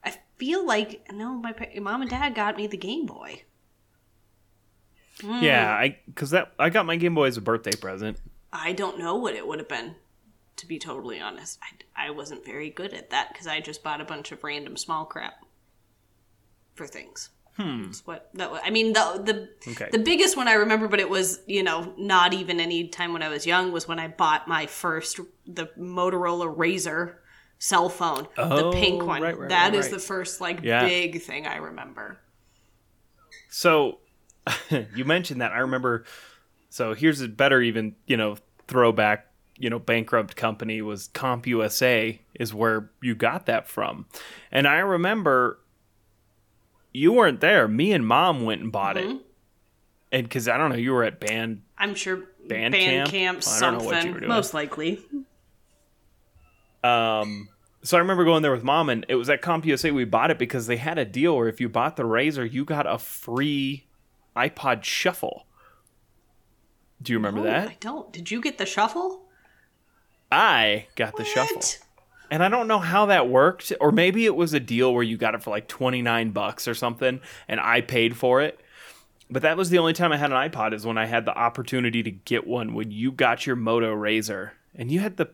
[0.04, 3.42] I feel like no, my mom and dad got me the Game Boy.
[5.22, 8.20] yeah i because that i got my game boy as a birthday present
[8.52, 9.96] I don't know what it would have been,
[10.56, 11.58] to be totally honest.
[11.96, 14.78] I, I wasn't very good at that because I just bought a bunch of random
[14.78, 15.44] small crap
[16.74, 17.28] for things.
[17.58, 17.82] Hmm.
[17.86, 18.60] That's what that was.
[18.64, 19.20] I mean, the
[19.64, 19.88] the Okay.
[19.90, 23.22] the biggest one I remember, but it was you know not even any time when
[23.22, 27.16] I was young was when I bought my first the Motorola RAZR
[27.58, 29.22] cell phone, Oh, the pink one.
[29.22, 30.86] right, right, That right, is the first like Yeah.
[30.86, 32.18] big thing I remember.
[33.48, 33.98] so
[34.94, 36.04] you mentioned that i remember
[36.70, 38.36] so here's a better even you know
[38.68, 39.26] throwback
[39.58, 44.06] you know bankrupt company was CompUSA is where you got that from
[44.52, 45.58] and i remember
[46.92, 49.16] you weren't there me and mom went and bought Mm-hmm.
[49.16, 49.22] it
[50.12, 53.10] and because i don't know you were at band I'm sure Band band camp?
[53.10, 54.28] camp I don't know what you something were doing.
[54.28, 55.04] most likely.
[56.84, 57.48] Um,
[57.82, 59.92] so I remember going there with mom, and it was at CompUSA.
[59.94, 62.64] We bought it because they had a deal where if you bought the RAZR, you
[62.64, 63.86] got a free
[64.36, 65.46] iPod Shuffle.
[67.02, 67.68] Do you remember Oh, that?
[67.68, 68.12] I don't.
[68.12, 69.22] Did you get the shuffle?
[70.32, 71.60] I got the Shuffle,
[72.30, 75.16] and I don't know how that worked, or maybe it was a deal where you
[75.16, 78.58] got it for like twenty nine bucks or something, and I paid for it.
[79.30, 81.36] But that was the only time I had an iPod is when I had the
[81.36, 85.28] opportunity to get one when you got your Moto RAZR, and you had the,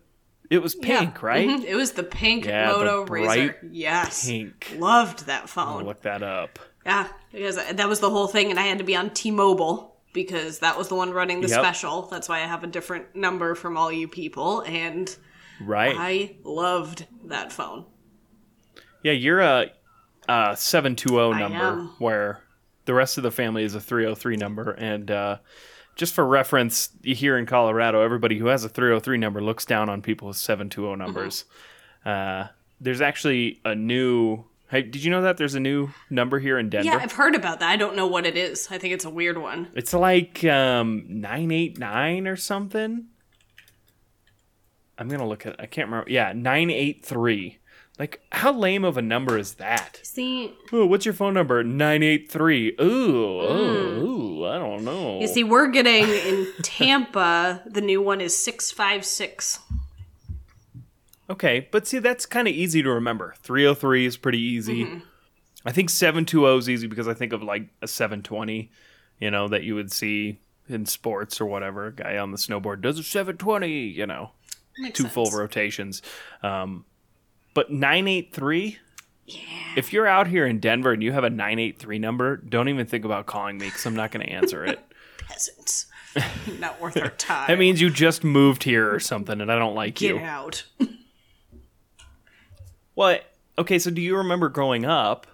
[0.52, 1.26] it was pink, Yeah.
[1.26, 1.48] right?
[1.48, 1.64] Mhm.
[1.64, 3.26] It was the pink Yeah, the Moto bright
[3.62, 3.68] RAZR.
[3.72, 4.26] Yes.
[4.26, 4.74] Pink.
[4.78, 5.84] Loved that I'll phone.
[5.84, 6.58] look that up.
[6.84, 10.58] Yeah, because that was the whole thing, and I had to be on T-Mobile because
[10.58, 11.58] that was the one running the Yep.
[11.60, 12.02] special.
[12.02, 15.14] That's why I have a different number from all you people, and
[15.60, 15.94] Right.
[15.98, 17.86] I loved that phone.
[19.02, 19.70] yeah, you're a,
[20.28, 22.40] a 720 number where
[22.84, 24.72] the rest of the family is a 303 number.
[24.72, 25.38] And uh,
[25.96, 30.02] just for reference, here in Colorado, everybody who has a 303 number looks down on
[30.02, 31.44] people with 720 numbers.
[32.04, 32.48] Uh,
[32.80, 34.44] there's actually a new.
[34.70, 36.86] Hey, did you know that there's a new number here in Denver?
[36.86, 37.68] Yeah, I've heard about that.
[37.68, 38.68] I don't know what it is.
[38.70, 39.68] I think it's a weird one.
[39.74, 43.06] It's like um, 989 or something.
[44.96, 46.10] I'm going to look at I can't remember.
[46.10, 47.58] Yeah, 983.
[48.02, 50.00] Like, how lame of a number is that?
[50.02, 51.62] See, Oh, what's your phone number?
[51.62, 52.74] 983.
[52.80, 54.02] Ooh, ooh,
[54.40, 55.20] ooh, I don't know.
[55.20, 57.62] you see, we're getting in Tampa.
[57.64, 59.60] The new one is six five six.
[61.30, 63.36] Okay, but see, that's kind of easy to remember.
[63.44, 64.84] 303 is pretty easy.
[64.84, 64.98] Mm-hmm.
[65.64, 68.68] I think 720 is easy because I think of like a 720,
[69.20, 71.86] you know, that you would see in sports or whatever.
[71.86, 74.32] A guy on the snowboard does a 720, you know,
[74.76, 75.14] Makes two sense.
[75.14, 76.02] full rotations.
[76.42, 76.84] Um,
[77.54, 78.78] but 983,
[79.26, 79.40] yeah.
[79.76, 83.04] if you're out here in Denver and you have a 983 number, don't even think
[83.04, 84.80] about calling me because I'm not going to answer it.
[85.18, 85.86] Peasants.
[86.58, 87.46] Not worth our time.
[87.48, 90.18] that means you just moved here or something and I don't like get you.
[90.18, 90.64] Get out.
[92.94, 93.20] Well,
[93.58, 95.26] okay, so do you remember growing up?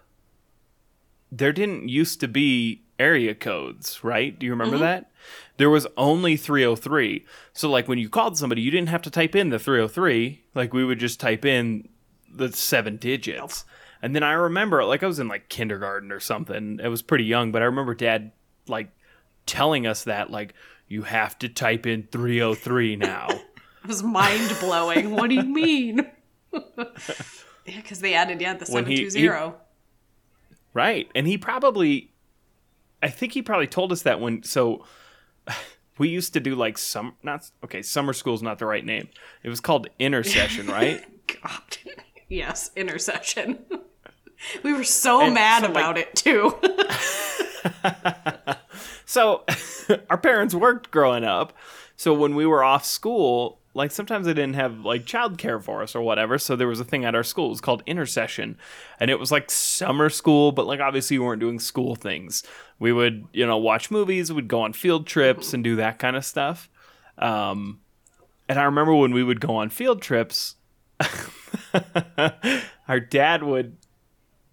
[1.31, 4.38] There didn't used to be area codes, right?
[4.38, 4.85] Do you remember mm-hmm.
[4.85, 5.11] that?
[5.57, 7.24] There was only 303.
[7.52, 10.44] So, like, when you called somebody, you didn't have to type in the 303.
[10.54, 11.88] Like, we would just type in
[12.32, 13.64] the seven digits.
[14.02, 16.78] And then I remember, like, I was in like kindergarten or something.
[16.82, 18.32] It was pretty young, but I remember dad,
[18.68, 18.90] like,
[19.46, 20.54] telling us that, like,
[20.86, 23.28] you have to type in 303 now.
[23.84, 25.12] It was mind blowing.
[25.12, 26.10] what do you mean?
[26.52, 26.84] yeah,
[27.64, 29.04] because they added yeah the When seven he-
[30.74, 31.08] right.
[31.14, 32.10] And he probably,
[33.02, 34.84] I think he probably told us that when, so
[35.96, 39.08] we used to do like some, not, okay, summer school's not the right name.
[39.42, 41.02] It was called intersession, right?
[41.42, 41.78] God.
[42.28, 43.64] Yes, intersession.
[44.62, 46.54] we were so And mad so, like- about it too.
[49.04, 49.44] So
[50.10, 51.54] our parents worked growing up.
[51.96, 55.96] So when we were off school, like sometimes they didn't have like childcare for us
[55.96, 56.36] or whatever.
[56.36, 57.46] So there was a thing at our school.
[57.46, 58.58] It was called intersession.
[59.00, 62.42] And it was like summer school, but like obviously we weren't doing school things.
[62.78, 66.14] We would, you know, watch movies, we'd go on field trips and do that kind
[66.14, 66.68] of stuff.
[67.16, 67.80] Um
[68.46, 70.56] and I remember when we would go on field trips,
[72.88, 73.76] our dad would,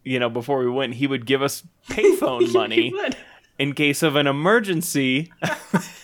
[0.03, 2.93] you know, before we went, he would give us payphone money
[3.57, 5.31] in case of an emergency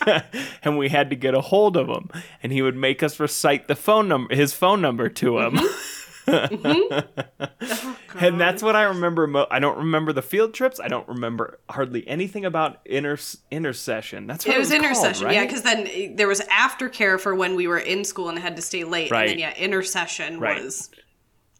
[0.62, 2.08] and we had to get a hold of him
[2.42, 5.81] and he would make us recite the phone number his phone number to him mm-hmm.
[8.20, 11.58] and that's what i remember mo- i don't remember the field trips i don't remember
[11.68, 13.18] hardly anything about inter-
[13.50, 15.34] intersession that's what It was, called, intersession, right?
[15.34, 18.62] yeah, because then there was aftercare for when we were in school and had to
[18.62, 19.28] stay late, and Right.
[19.28, 20.62] then yeah, intersession Right.
[20.62, 20.90] was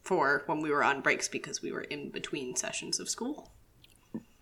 [0.04, 3.52] for when we were on breaks because we were in between sessions of school.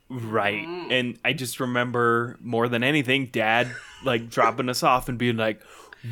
[0.09, 0.67] Right.
[0.67, 0.91] Mm.
[0.93, 3.71] And I just remember more than anything, dad
[4.05, 5.61] like dropping us off and being like,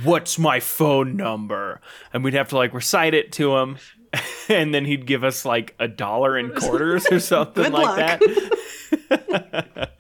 [0.04, 1.80] What's my phone number?
[2.12, 3.78] And we'd have to like recite it to him.
[4.50, 8.20] And then he'd give us like a dollar in quarters or something Good like luck.
[8.20, 9.90] that.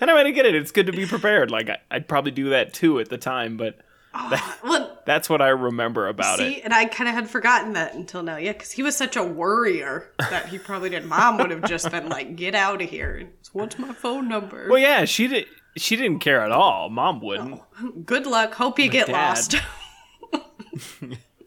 [0.00, 0.54] and I mean, I get it.
[0.54, 1.50] It's good to be prepared.
[1.50, 3.78] Like, I, I'd probably do that too at the time, but
[4.12, 6.64] ah, Well, that's what I remember about see, it.
[6.64, 9.24] and I kind of had forgotten that until now, yeah, because he was such a
[9.24, 11.08] worrier that he probably didn't.
[11.08, 14.66] Mom would have just been like, "Get out of here!" What's my phone number?
[14.68, 15.46] Well, yeah, she did.
[15.78, 16.90] She didn't care at all.
[16.90, 17.62] Mom wouldn't.
[17.80, 18.52] Oh, good luck.
[18.52, 19.12] Hope you get Dad.
[19.14, 19.56] lost.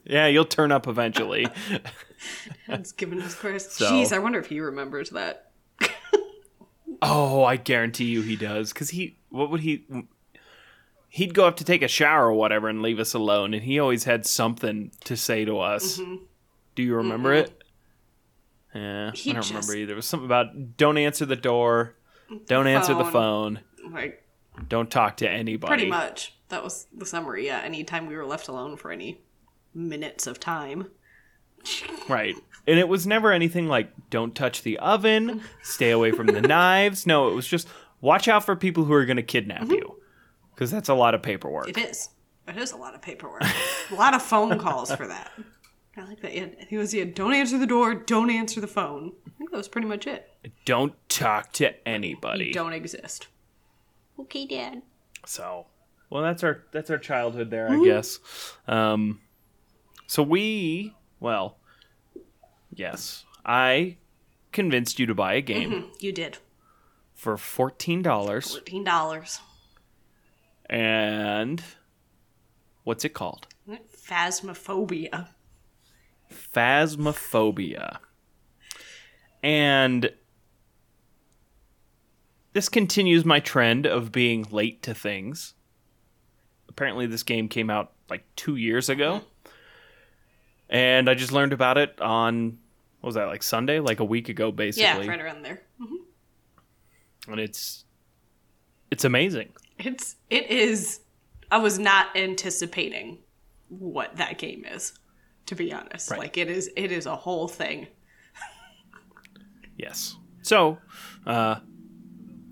[0.06, 1.48] Yeah, you'll turn up eventually.
[2.70, 3.70] It's giving us Chris.
[3.74, 5.52] So- Jeez, I wonder if he remembers that.
[7.06, 8.72] Oh, I guarantee you he does.
[8.72, 9.84] Because he, what would he?
[11.10, 13.78] He'd go up to take a shower or whatever and leave us alone, and he
[13.78, 15.98] always had something to say to us.
[15.98, 16.24] Mm-hmm.
[16.76, 17.52] Do you remember mm-hmm.
[17.52, 17.64] it?
[18.74, 19.94] Yeah, He I don't just- remember either.
[19.94, 21.96] It was something about don't answer the door,
[22.46, 23.60] don't answer the Phone.
[23.84, 24.24] phone, Like
[24.70, 25.70] don't talk to anybody.
[25.70, 26.36] pretty much.
[26.48, 27.46] That was the summary.
[27.46, 27.60] Yeah.
[27.60, 29.20] Anytime we were left alone for any
[29.74, 30.88] minutes of time.
[32.10, 32.36] Right.
[32.68, 37.06] And it was never anything like don't touch the oven, stay away from the knives.
[37.06, 37.68] No, it was just
[38.02, 40.00] watch out for people who are going to kidnap you.
[40.54, 41.68] Because that's a lot of paperwork.
[41.68, 42.10] It is.
[42.48, 43.44] It is a lot of paperwork.
[43.92, 45.32] a lot of phone calls for that.
[45.96, 46.34] I like that.
[46.34, 47.06] Yeah, he was yeah.
[47.06, 47.94] Don't answer the door.
[47.94, 49.14] Don't answer the phone.
[49.28, 50.30] I think that was pretty much it.
[50.66, 52.46] Don't talk to anybody.
[52.46, 53.28] You don't exist.
[54.20, 54.82] Okay, Dad.
[55.26, 55.68] So,
[56.10, 58.20] well, that's our that's our childhood there, I guess.
[58.68, 59.20] Um,
[60.08, 61.58] so we, well,
[62.74, 63.98] yes, I
[64.52, 65.88] convinced you to buy a game mm-hmm.
[66.00, 66.38] You did.
[67.14, 69.40] for fourteen dollars, Fourteen dollars.
[70.70, 71.64] and
[72.84, 73.48] what's it called?
[74.08, 75.30] Phasmophobia.
[76.32, 77.98] Phasmophobia.
[79.42, 80.12] And
[82.54, 85.54] this continues my trend of being late to things.
[86.70, 89.16] Apparently, this game came out like two years ago.
[89.18, 89.26] Mm-hmm.
[90.74, 92.58] And I just learned about it on,
[93.00, 93.80] what was that, like Sunday?
[93.80, 94.84] Like a week ago, basically.
[95.06, 95.62] Yeah, right around there.
[97.28, 97.86] And it's.
[98.92, 99.50] It's amazing.
[99.80, 101.00] It's it is.
[101.50, 103.20] I was not anticipating
[103.70, 104.94] what that game is.
[105.48, 106.20] To be honest, Right.
[106.20, 106.70] like it is.
[106.76, 107.88] It is a whole thing.
[109.78, 110.16] Yes.
[110.42, 110.78] So,
[111.26, 111.56] uh,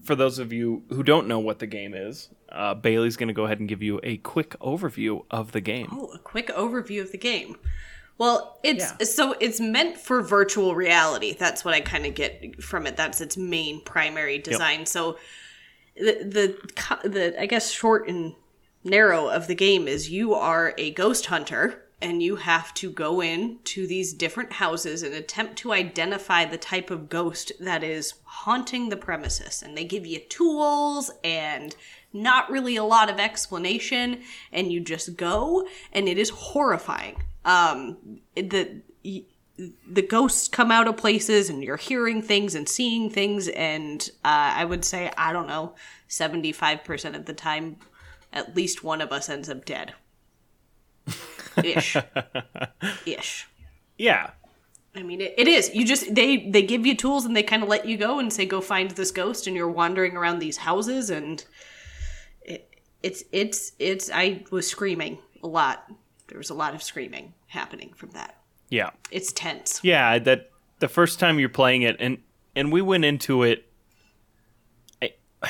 [0.04, 3.34] for those of you who don't know what the game is, uh, Bailey's going to
[3.34, 5.88] go ahead and give you a quick overview of the game.
[5.92, 7.56] Oh, a quick overview of the game.
[8.22, 9.04] Well, it's Yeah.
[9.08, 11.34] so it's meant for virtual reality.
[11.34, 12.96] That's what I kind of get from it.
[12.96, 14.86] That's its main primary design.
[14.86, 15.18] So
[15.96, 16.56] the
[17.04, 18.36] the the I guess short and
[18.84, 23.24] narrow of the game is you are a ghost hunter and you have to go
[23.24, 28.14] in to these different houses and attempt to identify the type of ghost that is
[28.24, 31.76] haunting the premises and they give you tools and
[32.14, 37.98] not really a lot of explanation and you just go and it is horrifying um
[38.36, 38.82] the
[39.88, 44.54] the ghosts come out of places and you're hearing things and seeing things and uh,
[44.56, 45.76] i would say i don't know
[46.10, 47.78] 75% of the time
[48.34, 49.94] at least one of us ends up dead
[51.64, 51.96] ish
[53.06, 53.48] ish
[53.98, 54.32] Yeah.
[54.96, 55.70] I mean, it, it is.
[55.74, 58.34] You just they they give you tools and they kind of let you go and
[58.34, 61.46] say go find this ghost, and you're wandering around these houses, and
[62.42, 62.68] it,
[63.02, 64.10] it's it's it's.
[64.14, 65.90] I was screaming a lot.
[66.32, 68.38] There was a lot of screaming happening from that.
[68.70, 68.92] Yeah.
[69.12, 69.82] It's tense.
[69.84, 72.20] Yeah, that the first time you're playing it and
[72.56, 73.66] and we went into it
[75.02, 75.12] I,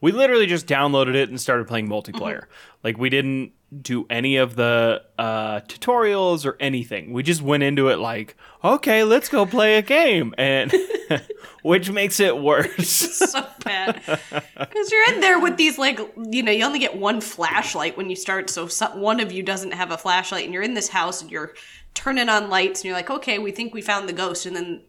[0.00, 2.42] we literally just downloaded it and started playing multiplayer.
[2.42, 2.84] Mm-hmm.
[2.84, 3.50] Like we didn't
[3.80, 7.12] do any of the uh, tutorials or anything.
[7.12, 10.72] We just went into it like, okay, let's go play a game, and
[11.62, 12.88] which makes it worse.
[13.30, 15.98] so bad because you're in there with these like
[16.30, 19.42] you know you only get one flashlight when you start so some, one of you
[19.42, 21.54] doesn't have a flashlight and you're in this house and you're
[21.94, 24.82] turning on lights and you're like okay we think we found the ghost and then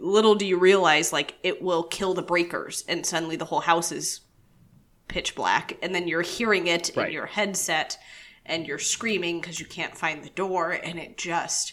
[0.00, 3.90] little do you realize like it will kill the breakers and suddenly the whole house
[3.90, 4.20] is
[5.08, 7.08] pitch black and then you're hearing it Right.
[7.08, 7.98] in your headset
[8.50, 11.72] and you're screaming because you can't find the door and it just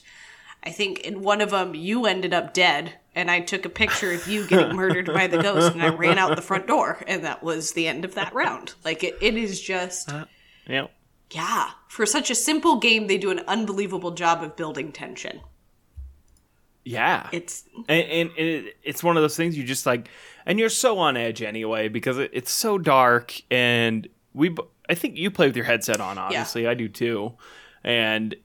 [0.63, 4.11] I think in one of them you ended up dead, and I took a picture
[4.11, 7.23] of you getting murdered by the ghost, and I ran out the front door, and
[7.23, 8.73] that was the end of that round.
[8.83, 10.25] Like it, it is just uh,
[10.67, 10.87] yeah.
[11.31, 11.69] yeah.
[11.87, 15.41] For such a simple game, they do an unbelievable job of building tension.
[16.83, 17.29] Yeah.
[17.31, 20.09] It's and, and it, it's one of those things you just like
[20.45, 24.55] and you're so on edge anyway because it, it's so dark and we
[24.89, 27.33] i think you play with your headset on obviously i do too
[27.83, 28.35] and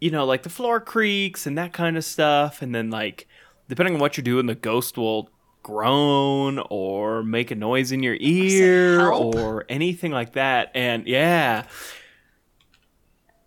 [0.00, 3.26] you know like the floor creaks and that kind of stuff and then like
[3.68, 5.30] depending on what you're doing the ghost will
[5.62, 11.64] groan or make a noise in your ear or anything like that and yeah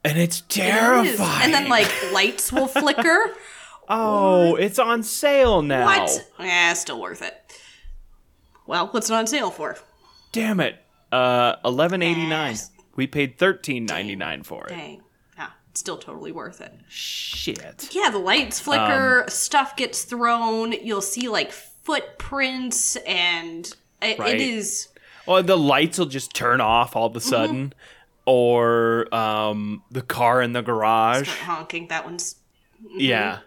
[0.04, 1.20] and it's terrifying is.
[1.20, 3.36] and then like lights will flicker.
[3.90, 6.30] oh it's on sale now What?
[6.40, 7.36] Yeah, still worth it.
[8.68, 9.78] Well, what's it on sale for?
[10.32, 10.81] Damn it.
[11.12, 12.56] Uh, eleven eighty nine.
[12.96, 14.70] We paid thirteen ninety nine for it.
[14.70, 15.02] Dang.
[15.38, 16.74] Yeah, still totally worth it.
[16.88, 17.90] Shit.
[17.92, 24.36] Yeah, the lights flicker, stuff gets thrown, you'll see like footprints, and it, Right.
[24.36, 24.88] it is.
[25.26, 27.30] Or the lights will just turn off all of a Mm-hmm.
[27.30, 27.74] sudden,
[28.26, 31.30] or um, the car in the garage.
[31.42, 31.88] honking.
[31.88, 32.36] That one's.
[32.90, 33.40] Yeah.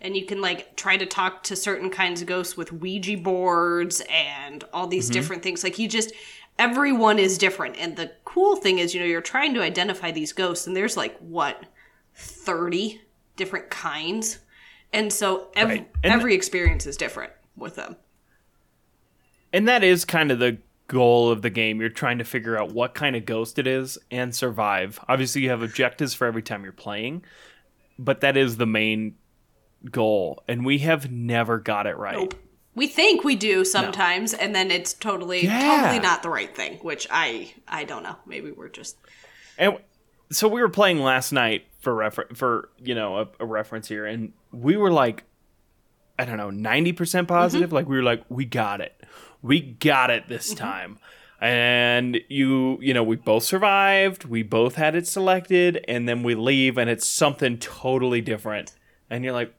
[0.00, 4.02] And you can like try to talk to certain kinds of ghosts with Ouija boards
[4.10, 4.90] and all Mm-hmm.
[4.90, 5.64] these different things.
[5.64, 6.12] Like you just.
[6.58, 7.76] Everyone is different.
[7.78, 10.96] And the cool thing is, you know, you're trying to identify these ghosts, and there's
[10.96, 11.62] like, what,
[12.14, 13.00] 30
[13.36, 14.38] different kinds?
[14.92, 15.90] And so ev- Right.
[16.02, 17.96] And- every experience is different with them.
[19.52, 21.80] And that is kind of the goal of the game.
[21.80, 24.98] You're trying to figure out what kind of ghost it is and survive.
[25.08, 27.24] Obviously, you have objectives for every time you're playing,
[27.98, 29.16] but that is the main
[29.90, 30.42] goal.
[30.48, 32.16] And we have never got it right.
[32.16, 32.34] Nope.
[32.76, 35.80] We think we do sometimes, and then it's totally, Yeah.
[35.80, 36.78] totally not the right thing.
[36.82, 38.16] Which I, I don't know.
[38.26, 38.96] Maybe we're just
[39.58, 39.78] And
[40.30, 44.06] so we were playing last night for refer- for you know a, a reference here,
[44.06, 45.24] and we were like,
[46.18, 47.36] I don't know, ninety percent mm-hmm.
[47.36, 47.72] positive.
[47.72, 49.02] Like we were like, we got it,
[49.42, 50.64] we got it this mm-hmm.
[50.64, 50.98] time.
[51.38, 54.24] And you, you know, we both survived.
[54.24, 58.74] We both had it selected, and then we leave, and it's something totally different.
[59.10, 59.54] And you're like,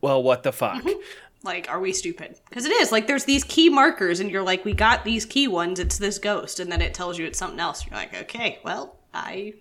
[0.00, 0.82] well, what the fuck?
[0.82, 1.00] Mm-hmm.
[1.42, 2.36] Like, are we stupid?
[2.48, 5.48] Because it is like there's these key markers, and you're like, we got these key
[5.48, 5.78] ones.
[5.78, 7.86] It's this ghost, and then it tells you it's something else.
[7.86, 9.54] You're like, okay, well, I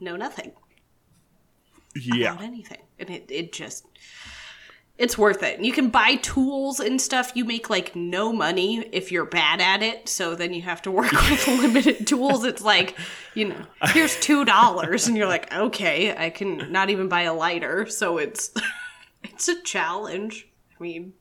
[0.00, 0.52] know nothing
[1.94, 3.86] Yeah, anything, and it it just.
[4.98, 5.60] It's worth it.
[5.60, 7.32] You can buy tools and stuff.
[7.34, 10.08] You make like no money if you're bad at it.
[10.08, 12.44] So then you have to work with limited tools.
[12.44, 12.96] It's like,
[13.34, 17.34] you know, here's two dollars, and you're like, okay, I can not even buy a
[17.34, 17.84] lighter.
[17.86, 18.50] So it's
[19.22, 20.48] it's a challenge.
[20.78, 21.12] I mean,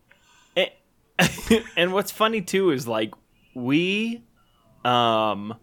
[1.78, 3.14] and what's funny too is like
[3.53, 4.24] we
[4.84, 5.56] um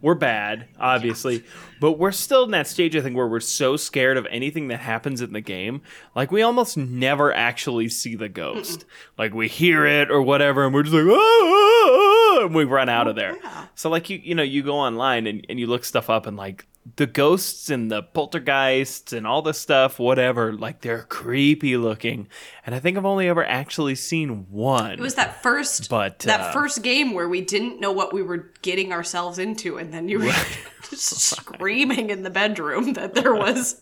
[0.00, 1.42] we're bad obviously
[1.80, 4.78] but we're still in that stage i think where we're so scared of anything that
[4.80, 5.80] happens in the game.
[6.14, 8.84] Like we almost never actually see the ghost.
[9.16, 12.64] Like we hear it or whatever and we're just like "Ah, ah, ah," and we
[12.64, 13.36] run out of there.
[13.42, 13.66] yeah.
[13.74, 16.36] so like you you know you go online and, and you look stuff up and
[16.36, 22.28] like the ghosts and the poltergeists and all the stuff whatever like they're creepy looking
[22.64, 26.40] and i think i've only ever actually seen one it was that first But, that
[26.40, 30.08] uh, first game where we didn't know what we were getting ourselves into, and then
[30.08, 30.32] you were
[30.90, 33.80] just screaming in the bedroom that there was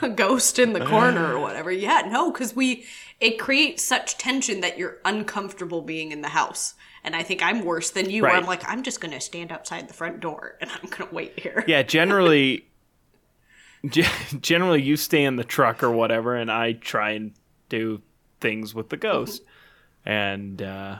[0.00, 1.70] a ghost in the corner or whatever.
[1.70, 2.86] Yeah, no, because we
[3.20, 6.74] it creates such tension that you're uncomfortable being in the house.
[7.02, 8.22] And I think I'm worse than you.
[8.22, 11.38] Where I'm like, I'm just gonna stand outside the front door and I'm gonna wait
[11.38, 11.64] here.
[11.66, 12.66] Yeah, generally,
[14.40, 17.32] generally you stay in the truck or whatever, and I try and
[17.68, 18.02] do
[18.40, 19.42] things with the ghost.
[20.04, 20.98] And uh,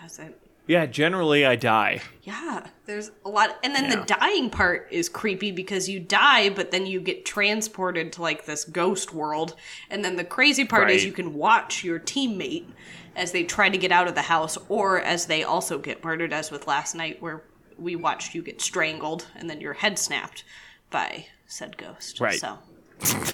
[0.00, 0.34] Doesn't
[0.66, 2.00] Yeah, generally I die.
[2.22, 3.96] Yeah, there's a lot, and then Yeah.
[3.96, 8.44] the dying part is creepy because you die, but then you get transported to like
[8.44, 9.54] this ghost world,
[9.90, 12.66] and then the crazy part is you can watch your teammate
[13.18, 16.32] as they try to get out of the house, or as they also get murdered,
[16.32, 17.42] as with last night where
[17.78, 20.44] we watched you get strangled and then your head snapped
[20.90, 22.20] by said ghost.
[22.20, 22.40] Right.
[22.40, 22.58] So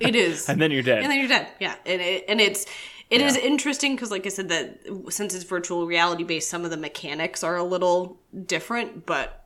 [0.00, 1.02] it is, And then you're dead.
[1.02, 1.48] and then you're dead.
[1.60, 2.66] Yeah, and it, and it's
[3.10, 4.80] it is interesting because, like I said, that
[5.10, 9.44] since it's virtual reality based, some of the mechanics are a little different, but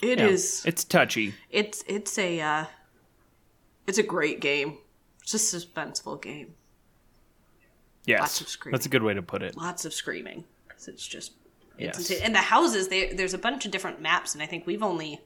[0.00, 0.26] it Yeah.
[0.26, 1.34] is It's touchy.
[1.50, 2.64] it's it's a uh,
[3.86, 4.78] it's a great game.
[5.22, 6.54] It's a suspenseful game.
[8.06, 8.20] Yes.
[8.20, 8.72] Lots of screaming.
[8.76, 9.56] That's a good way to put it.
[9.56, 10.44] Lots of screaming
[10.88, 11.32] it's just
[11.78, 11.98] it's Yes.
[11.98, 12.20] insane.
[12.22, 15.20] And the houses, they, there's a bunch of different maps, and I think we've only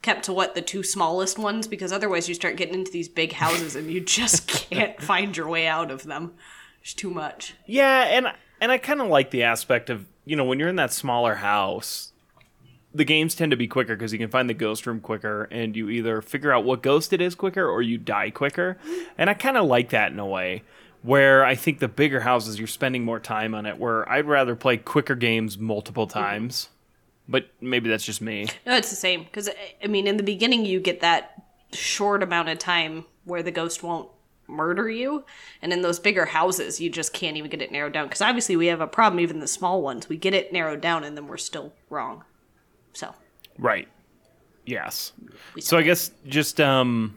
[0.00, 3.32] kept to what the two smallest ones because otherwise you start getting into these big
[3.32, 6.34] houses and you just can't find your way out of them.
[6.82, 7.54] It's too much.
[7.66, 8.26] Yeah, and
[8.60, 11.36] and I kind of like the aspect of you know when you're in that smaller
[11.36, 12.12] house,
[12.94, 15.76] the games tend to be quicker because you can find the ghost room quicker, and
[15.76, 18.78] you either figure out what ghost it is quicker or you die quicker,
[19.18, 20.62] and I kind of like that in a way.
[21.02, 23.78] Where I think the bigger houses, you're spending more time on it.
[23.78, 26.68] Where I'd rather play quicker games multiple times,
[27.28, 28.48] but maybe that's just me.
[28.66, 29.50] No, it's the same because
[29.82, 31.42] I mean, in the beginning, you get that
[31.72, 34.08] short amount of time where the ghost won't
[34.46, 35.24] murder you,
[35.60, 38.06] and in those bigger houses, you just can't even get it narrowed down.
[38.06, 39.18] Because obviously, we have a problem.
[39.18, 42.24] Even the small ones, we get it narrowed down, and then we're still wrong.
[42.92, 43.14] So
[43.58, 43.88] Right.
[44.66, 45.12] Yes.
[45.60, 47.16] So I guess just um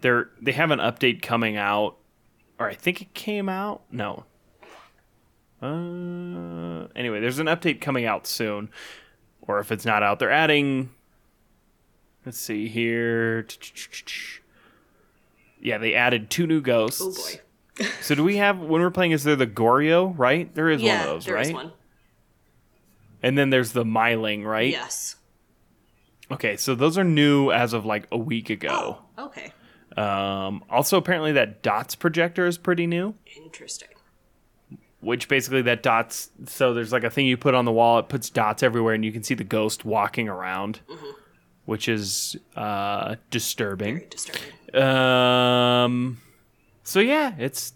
[0.00, 1.96] they're they have an update coming out
[2.60, 3.82] or I think it came out.
[3.90, 4.24] No.
[5.62, 8.70] Uh anyway, there's an update coming out soon.
[9.42, 10.90] Or if it's not out, they're adding
[12.24, 13.46] Let's see here.
[15.60, 17.00] Yeah, they added two new ghosts.
[17.02, 20.54] oh boy, So do we have when we're playing is there the Goryo, right?
[20.54, 21.46] There is yeah, one of those, there right?
[21.46, 21.72] is one.
[23.22, 24.70] And then there's the Myling, right?
[24.70, 25.16] Yes.
[26.30, 28.98] Okay, so those are new as of like a week ago.
[29.18, 29.52] Oh, Okay.
[29.96, 33.14] Um, also, apparently, that dots projector is pretty new,
[33.44, 33.88] Interesting.
[35.00, 36.30] which basically that dots.
[36.46, 39.04] So there's like a thing you put on the wall, it puts dots everywhere, and
[39.04, 40.80] you can see the ghost walking around,
[41.64, 43.96] which is uh, disturbing.
[43.96, 44.82] Very disturbing.
[44.84, 46.20] Um,
[46.84, 47.72] so yeah, it's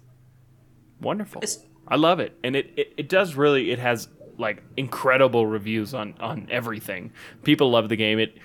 [1.00, 1.42] wonderful.
[1.42, 3.70] It's- I love it, and it, it it does really.
[3.70, 4.08] It has
[4.38, 7.12] like incredible reviews on on everything.
[7.42, 8.18] People love the game.
[8.18, 8.38] It.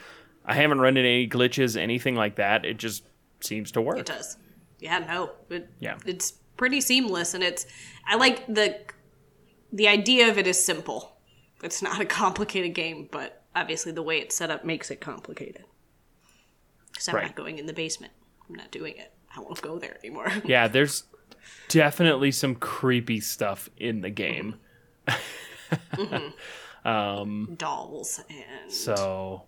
[0.45, 2.65] I haven't run into any glitches, anything like that.
[2.65, 3.03] It just
[3.41, 3.97] seems to work.
[3.99, 4.37] It does.
[4.79, 5.31] Yeah, no.
[5.49, 5.97] It, Yeah.
[6.05, 7.65] It's pretty seamless and it's
[8.07, 8.79] I like the
[9.71, 11.17] the idea of it is simple.
[11.63, 15.65] It's not a complicated game, but obviously the way it's set up makes it complicated.
[16.95, 17.25] Cuz I'm Right.
[17.25, 18.13] not going in the basement.
[18.47, 19.13] I'm not doing it.
[19.35, 20.27] I won't go there anymore.
[20.45, 21.03] Yeah, there's
[21.67, 24.55] definitely some creepy stuff in the game.
[26.85, 29.43] um Dolls and So.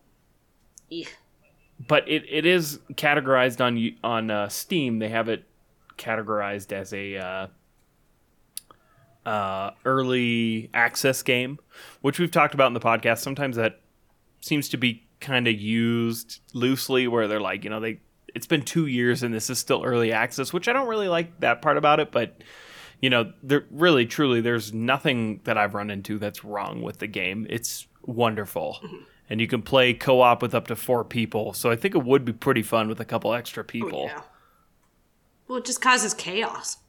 [1.88, 5.00] But it, it is categorized on on uh, Steam.
[5.00, 5.46] They have it
[5.98, 7.48] categorized as a uh,
[9.26, 11.60] uh, early access game,
[12.02, 13.20] which we've talked about in the podcast.
[13.20, 13.82] Sometimes that
[14.42, 18.00] seems to be kind of used loosely, where they're like, you know, they
[18.34, 21.40] it's been two years and this is still early access, which I don't really like
[21.40, 22.42] that part about it, but.
[23.04, 27.08] You know, there really, truly, there's nothing that I've run into that's wrong with the
[27.08, 27.48] game.
[27.50, 28.78] It's wonderful,
[29.32, 31.54] and you can play co-op with up to four people.
[31.54, 34.02] So I think it would be pretty fun with a couple extra oh, people.
[34.02, 34.22] Oh, Yeah.
[35.48, 36.80] Well, it just causes chaos.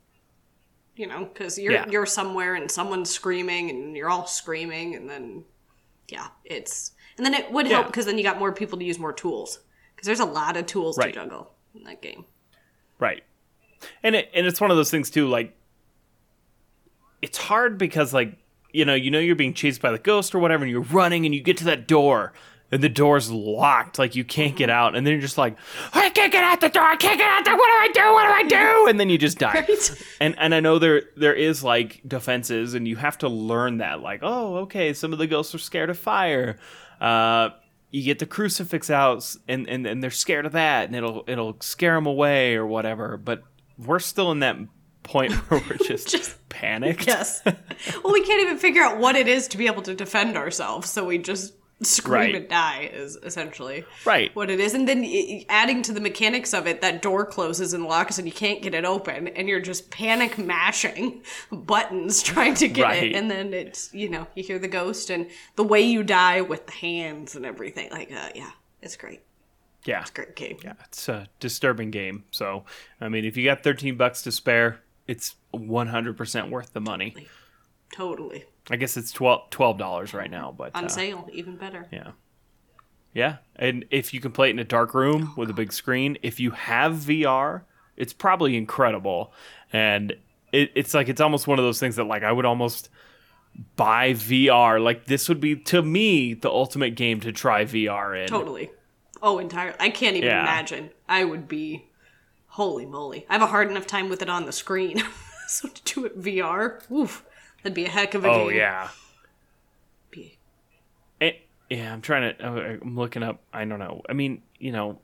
[0.97, 1.87] You know, because you're Yeah.
[1.89, 5.45] you're somewhere and someone's screaming and you're all screaming, and then
[6.09, 7.91] yeah, it's and then it would help Yeah.
[7.91, 9.61] because then you got more people to use more tools
[9.95, 11.15] because there's a lot of tools Right.
[11.15, 12.25] to juggle in that game.
[12.99, 13.23] Right.
[14.03, 15.57] And it and it's one of those things too, like
[17.23, 18.37] it's hard because like,
[18.73, 21.27] you know, you know you're being chased by the ghost or whatever, and you're running
[21.27, 22.33] and you get to that door
[22.73, 25.57] and the door's locked, like you can't get out, and then you're just like,
[25.93, 28.13] I can't get out the door, I can't get out there, what do I do?
[28.15, 28.89] What do I do?
[28.89, 29.53] And then you just die.
[29.53, 30.05] Right?
[30.21, 34.01] And and I know there there is like defenses, and you have to learn that.
[34.01, 36.59] Like, oh, okay, some of the ghosts are scared of fire.
[36.99, 37.51] Uh,
[37.91, 41.59] you get the crucifix out, and, and and they're scared of that, and it'll it'll
[41.61, 43.19] scare them away or whatever.
[43.19, 43.43] But
[43.77, 44.57] we're still in that
[45.03, 47.07] point where we're just, Just- panicked.
[47.07, 47.43] yes.
[47.47, 50.91] well, we can't even figure out what it is to be able to defend ourselves,
[50.91, 52.35] so we just scream Right.
[52.37, 54.33] and die is essentially Right.
[54.37, 55.05] what it is and then
[55.49, 58.73] adding to the mechanics of it that door closes and locks and you can't get
[58.73, 63.03] it open and you're just panic mashing buttons trying to get Right.
[63.13, 65.27] it and then it's you know you hear the ghost and
[65.57, 68.51] the way you die with the hands and everything like uh, yeah
[68.81, 69.23] it's great
[69.85, 70.05] Yeah.
[70.15, 72.23] great game Yeah, it's a disturbing game.
[72.31, 72.65] So,
[73.01, 77.15] I mean, if you got 13 bucks to spare, it's 100% worth the money.
[77.95, 81.89] totally I guess it's 12 dollars right now, but On uh, sale, even better.
[81.93, 82.13] Yeah.
[83.13, 83.37] Yeah.
[83.57, 86.39] And if you can play it in a dark room with a big screen, if
[86.41, 87.63] you have VR,
[87.97, 89.33] it's probably incredible.
[89.73, 90.13] And
[90.53, 92.89] it, it's like, it's almost one of those things that, like, I would almost
[93.77, 94.83] buy VR.
[94.83, 98.29] Like, this would be, to me, the ultimate game to try VR in.
[98.29, 98.71] Totally.
[99.21, 99.77] Oh, entirely.
[99.81, 100.43] I can't even Yeah.
[100.43, 100.91] imagine.
[101.09, 101.89] I would be.
[102.53, 103.25] Holy moly!
[103.29, 105.03] I have a hard enough time with it on the screen.
[105.49, 107.25] so to do it VR, oof,
[107.63, 108.59] that'd be a heck of a Oh, game.
[108.59, 108.89] yeah.
[110.11, 110.39] Be-
[111.21, 111.33] Eh,
[111.71, 114.03] yeah, I'm trying to, I'm looking up, I don't know.
[114.09, 114.99] I mean, you know,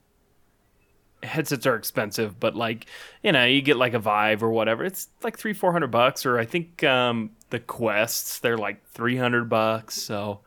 [1.23, 2.85] headsets are expensive, but like,
[3.23, 4.85] you know, you get like a Vive or whatever.
[4.85, 9.17] It's like three, four hundred bucks, or I think um, the Quests they're like three
[9.17, 9.95] hundred bucks.
[10.01, 10.41] So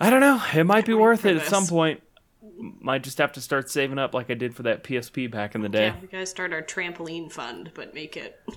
[0.00, 0.42] I don't know.
[0.54, 2.02] It might be worth it at some point.
[2.58, 5.62] Might just have to start saving up like I did for that PSP back in
[5.62, 5.86] the day.
[5.86, 8.40] Yeah, we gotta start our trampoline fund, but make it.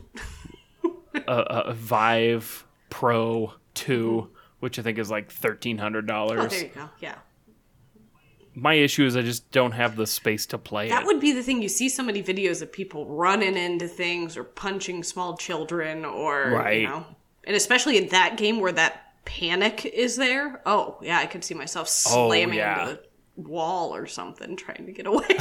[1.28, 1.34] A,
[1.70, 4.34] a, Vive Pro Two, mm-hmm.
[4.60, 6.50] which I think is like $1,300.
[6.50, 6.90] there you go.
[7.00, 7.16] Yeah,
[8.54, 11.06] My issue is I just don't have the space to play that it.
[11.08, 11.62] would be the thing.
[11.62, 16.50] You see so many videos of people running into things or punching small children, or
[16.52, 16.82] Right.
[16.82, 17.06] you know,
[17.46, 20.62] and especially in that game where that panic is there.
[20.66, 22.82] Oh yeah, I could see myself Oh, slamming yeah.
[22.90, 23.05] into the
[23.36, 25.28] wall or something, trying to get away.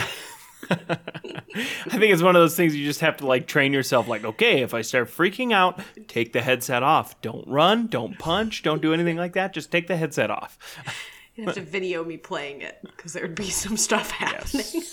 [0.70, 4.08] I think it's one of those things you just have to like train yourself.
[4.08, 7.20] Like, okay, if I start freaking out, take the headset off.
[7.20, 7.86] Don't run.
[7.86, 8.62] Don't punch.
[8.62, 9.52] Don't do anything like that.
[9.52, 10.58] Just take the headset off.
[11.36, 14.84] You have to video me playing it because there would be some stuff happening.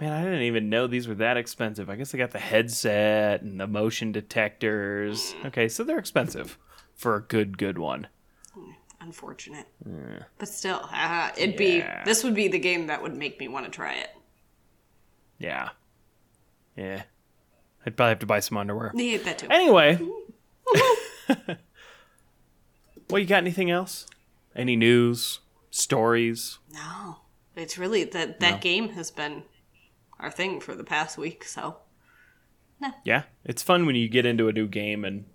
[0.00, 1.88] Man, I didn't even know these were that expensive.
[1.88, 5.32] I guess they got the headset and the motion detectors.
[5.42, 5.46] Mm.
[5.46, 6.58] Okay, so they're expensive
[6.92, 8.08] for a good, good one.
[9.04, 9.66] Unfortunate,
[10.38, 10.88] but still,
[11.36, 11.84] it'd be.
[12.06, 14.08] This would be the game that would make me want to try it.
[15.38, 15.68] Yeah.
[16.74, 17.02] Yeah.
[17.84, 18.92] I'd probably have to buy some underwear.
[18.94, 19.48] Yeah, that too.
[19.50, 19.98] Anyway.
[23.10, 24.06] well, you got anything else?
[24.56, 25.40] Any news?
[25.70, 26.58] Stories?
[26.72, 27.18] No,
[27.56, 29.42] it's really that that game has been
[30.18, 31.44] our thing for the past week.
[31.44, 31.76] So
[32.80, 32.92] No.
[33.04, 33.24] Yeah.
[33.44, 35.26] It's fun when you get into a new game and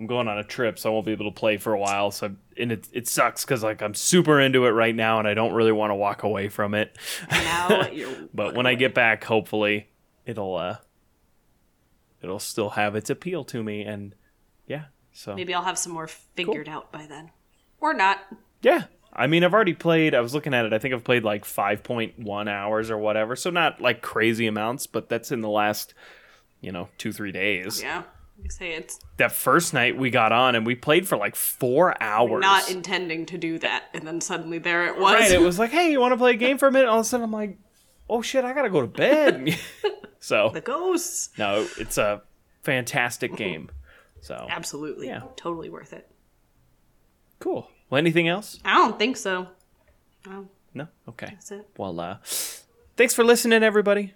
[0.00, 2.10] I'm going on a trip, so I won't be able to play for a while.
[2.10, 5.34] So and it it sucks because like I'm super into it right now, and I
[5.34, 6.96] don't really want to walk away from it.
[8.32, 9.88] But when I get back, hopefully
[10.24, 10.76] it'll uh
[12.22, 14.14] it'll still have its appeal to me, and
[14.66, 14.84] yeah.
[15.12, 17.30] So Maybe I'll have some more figured out by then,
[17.78, 18.20] or not.
[18.62, 18.84] Yeah.
[19.12, 21.44] I mean, I've already played, I was looking at it, I think I've played like
[21.44, 23.34] 5.1 hours or whatever.
[23.34, 25.94] So not like crazy amounts, but that's in the last,
[26.60, 27.82] you know, two, three days.
[27.82, 28.04] Yeah,
[28.48, 32.40] say it's That first night we got on and we played for like four hours.
[32.40, 35.14] not intending to do that, and then suddenly there it was.
[35.14, 35.30] Right.
[35.32, 36.88] It was like, hey, you want to play a game for a minute?
[36.88, 37.58] All of a sudden I'm like,
[38.08, 39.56] oh shit, I got to go to bed.
[40.20, 41.30] so, the ghosts.
[41.38, 42.22] no, it's a
[42.62, 43.70] fantastic game.
[44.22, 45.22] So, Absolutely, Yeah.
[45.36, 46.08] totally worth it.
[47.38, 47.70] cool.
[47.88, 48.58] Well, anything else?
[48.64, 49.48] I don't think so.
[50.28, 50.86] Oh, No?
[51.08, 51.26] Okay.
[51.30, 51.66] that's it.
[51.76, 52.18] Well, uh,
[52.96, 54.14] thanks for listening, everybody.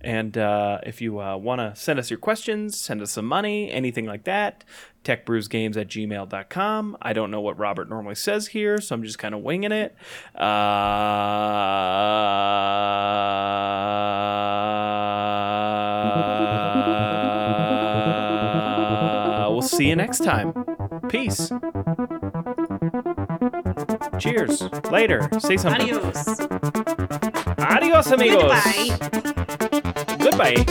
[0.00, 3.70] And uh, if you uh, want to send us your questions, send us some money,
[3.70, 4.64] anything like that,
[5.04, 6.96] techbrewsgames at gmail.com.
[7.00, 9.96] I don't know what Robert normally says here, so I'm just kind of winging it.
[19.36, 20.52] Uh, we'll see you next time.
[21.08, 21.50] Peace.
[24.18, 24.62] Cheers.
[24.90, 25.28] Later.
[25.38, 25.92] Say something.
[25.92, 27.32] Adios.
[27.68, 28.44] Adiós, amigos.
[28.44, 28.92] Goodbye.
[30.20, 30.64] Goodbye.